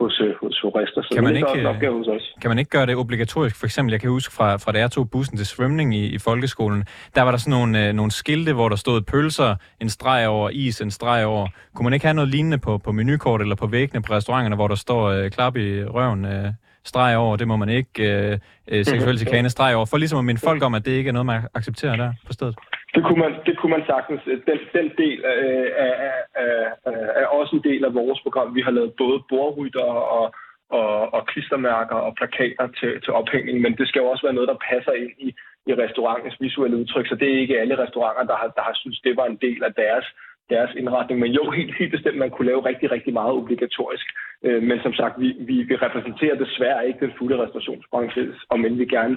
hos, 0.00 0.20
øh, 0.20 0.34
hos 0.42 0.54
Forester. 0.62 1.02
Så 1.02 1.10
kan 1.14 1.24
man, 1.24 1.36
ikke, 1.36 1.60
en 1.60 1.66
opgave 1.66 1.94
hos 1.98 2.08
os. 2.08 2.34
kan 2.42 2.50
man 2.50 2.58
ikke 2.58 2.70
gøre 2.70 2.86
det 2.86 2.96
obligatorisk? 2.96 3.56
For 3.60 3.66
eksempel, 3.66 3.90
jeg 3.92 4.00
kan 4.00 4.10
huske 4.10 4.32
fra, 4.34 4.56
fra 4.56 4.72
da 4.72 4.78
jeg 4.78 4.90
tog 4.90 5.10
bussen 5.10 5.36
til 5.36 5.46
svømning 5.46 5.94
i, 5.94 6.04
i 6.16 6.18
folkeskolen, 6.18 6.84
der 7.14 7.22
var 7.22 7.30
der 7.30 7.38
sådan 7.38 7.58
nogle, 7.58 7.88
øh, 7.88 7.92
nogle 7.92 8.10
skilte, 8.10 8.52
hvor 8.52 8.68
der 8.68 8.76
stod 8.76 9.00
pølser, 9.00 9.56
en 9.80 9.88
streg 9.88 10.28
over, 10.28 10.50
is, 10.52 10.80
en 10.80 10.90
streg 10.90 11.24
over. 11.26 11.46
Kunne 11.74 11.84
man 11.84 11.92
ikke 11.92 12.06
have 12.06 12.14
noget 12.14 12.30
lignende 12.30 12.58
på, 12.58 12.78
på 12.84 12.92
menukort 12.92 13.40
eller 13.40 13.56
på 13.56 13.66
væggene 13.66 14.02
på 14.02 14.12
restauranterne, 14.12 14.56
hvor 14.56 14.68
der 14.68 14.74
står 14.74 15.02
øh, 15.14 15.30
klap 15.30 15.56
i 15.56 15.84
røven, 15.84 16.24
øh, 16.24 16.48
streg 16.84 17.16
over, 17.16 17.36
det 17.36 17.48
må 17.48 17.56
man 17.56 17.68
ikke, 17.68 17.96
øh, 18.12 18.38
øh, 18.72 18.84
seksuel 18.84 19.18
chikane, 19.18 19.50
streg 19.50 19.76
over, 19.76 19.86
for 19.90 19.96
ligesom 19.96 20.18
at 20.18 20.24
minde 20.24 20.40
folk 20.48 20.62
om, 20.62 20.74
at 20.74 20.84
det 20.86 20.92
ikke 20.92 21.08
er 21.08 21.12
noget, 21.12 21.26
man 21.26 21.40
accepterer 21.54 21.96
der 21.96 22.12
på 22.26 22.32
stedet? 22.32 22.54
Det 22.94 23.02
kunne 23.04 23.20
man, 23.24 23.32
det 23.46 23.54
kunne 23.58 23.74
man 23.76 23.84
sagtens. 23.92 24.20
Den, 24.48 24.58
den 24.78 24.86
del 25.02 25.18
øh, 25.32 25.68
er, 25.86 25.94
er, 26.06 26.16
er, 26.44 27.22
er 27.22 27.26
også 27.26 27.56
en 27.56 27.64
del 27.70 27.84
af 27.84 27.94
vores 27.94 28.20
program. 28.20 28.54
Vi 28.54 28.62
har 28.66 28.70
lavet 28.70 28.92
både 29.02 29.18
bordrytter 29.28 29.88
og, 30.18 30.34
og, 30.70 31.14
og 31.14 31.26
klistermærker 31.26 31.98
og 32.06 32.14
plakater 32.18 32.66
til, 32.78 32.92
til 33.04 33.12
ophængning, 33.12 33.60
men 33.60 33.76
det 33.78 33.88
skal 33.88 34.00
jo 34.00 34.06
også 34.06 34.26
være 34.26 34.38
noget, 34.38 34.52
der 34.52 34.64
passer 34.70 34.92
ind 34.92 35.14
i, 35.26 35.28
i 35.70 35.72
restaurantens 35.84 36.36
visuelle 36.40 36.76
udtryk, 36.76 37.06
så 37.08 37.14
det 37.20 37.28
er 37.28 37.40
ikke 37.42 37.60
alle 37.60 37.78
restauranter, 37.82 38.24
der 38.30 38.36
har, 38.40 38.48
der 38.58 38.62
har 38.68 38.74
synes, 38.74 39.00
det 39.00 39.16
var 39.16 39.26
en 39.26 39.38
del 39.46 39.60
af 39.68 39.72
deres 39.74 40.06
deres 40.54 40.72
indretning. 40.80 41.20
Men 41.20 41.30
jo, 41.38 41.50
helt, 41.58 41.74
helt 41.78 41.92
bestemt, 41.96 42.18
man 42.18 42.30
kunne 42.30 42.50
lave 42.50 42.66
rigtig, 42.70 42.90
rigtig 42.90 43.12
meget 43.12 43.32
obligatorisk. 43.40 44.06
Øh, 44.44 44.62
men 44.62 44.78
som 44.82 44.94
sagt, 45.00 45.14
vi, 45.22 45.28
vi, 45.48 45.56
vi 45.70 45.74
repræsenterer 45.76 46.36
desværre 46.44 46.86
ikke 46.88 47.04
den 47.06 47.12
fulde 47.18 47.42
restaurationsbranche, 47.42 48.22
om 48.50 48.64
end 48.64 48.76
vi 48.76 48.86
gerne 48.86 49.16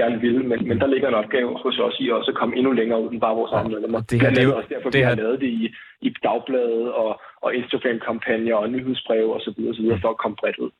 gerne 0.00 0.20
vil, 0.20 0.44
men, 0.44 0.68
men 0.68 0.80
der 0.80 0.86
ligger 0.86 1.08
en 1.08 1.14
opgave 1.14 1.58
hos 1.62 1.78
os 1.78 1.96
i 2.00 2.10
også 2.10 2.30
at 2.30 2.36
komme 2.40 2.56
endnu 2.56 2.72
længere 2.72 3.02
ud 3.02 3.10
end 3.12 3.20
bare 3.20 3.36
vores 3.36 3.52
egne 3.52 3.68
medlemmer. 3.68 4.00
Det, 4.00 4.20
her, 4.20 4.30
det 4.30 4.38
er 4.38 4.42
jo 4.42 4.56
også 4.56 4.68
derfor, 4.74 4.90
det 4.90 4.98
vi 4.98 5.04
har 5.04 5.14
lavet 5.14 5.40
det 5.40 5.46
i, 5.46 5.74
i 6.00 6.14
dagbladet 6.22 6.92
og, 6.92 7.20
og 7.42 7.54
Instagram-kampagner 7.54 8.54
og 8.54 8.70
nyhedsbreve 8.70 9.34
osv. 9.34 9.58
videre, 9.58 9.98
for 10.02 10.10
at 10.10 10.18
komme 10.18 10.36
bredt 10.40 10.58
ud. 10.58 10.70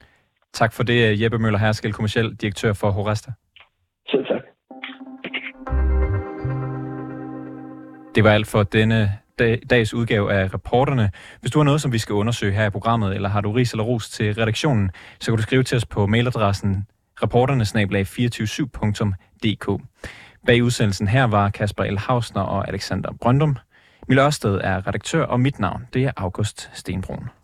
Tak 0.52 0.72
for 0.72 0.82
det, 0.82 1.22
Jeppe 1.22 1.38
Møller 1.38 1.58
Herskel, 1.58 1.92
kommersiel 1.92 2.36
direktør 2.36 2.72
for 2.72 2.90
Horesta. 2.90 3.30
Selv 4.08 4.26
tak. 4.26 4.42
Det 8.14 8.24
var 8.24 8.30
alt 8.30 8.46
for 8.46 8.62
denne 8.62 9.08
dags 9.70 9.94
udgave 9.94 10.32
af 10.32 10.54
reporterne. 10.54 11.10
Hvis 11.40 11.50
du 11.50 11.58
har 11.58 11.64
noget, 11.64 11.80
som 11.80 11.92
vi 11.92 11.98
skal 11.98 12.12
undersøge 12.12 12.52
her 12.52 12.66
i 12.66 12.70
programmet, 12.70 13.14
eller 13.14 13.28
har 13.28 13.40
du 13.40 13.52
ris 13.52 13.72
eller 13.72 13.84
ros 13.84 14.10
til 14.10 14.34
redaktionen, 14.34 14.90
så 15.20 15.30
kan 15.30 15.36
du 15.36 15.42
skrive 15.42 15.62
til 15.62 15.76
os 15.76 15.86
på 15.86 16.06
mailadressen 16.06 16.86
reporternesnablag247.dk. 17.24 19.82
Bag 20.46 20.62
udsendelsen 20.62 21.08
her 21.08 21.24
var 21.24 21.50
Kasper 21.50 21.84
L. 21.84 21.98
Hausner 21.98 22.42
og 22.42 22.68
Alexander 22.68 23.12
Brøndum. 23.20 23.56
Mille 24.08 24.24
Ørsted 24.24 24.60
er 24.64 24.86
redaktør, 24.86 25.24
og 25.24 25.40
mit 25.40 25.58
navn 25.58 25.86
det 25.94 26.04
er 26.04 26.12
August 26.16 26.70
Stenbrun. 26.72 27.28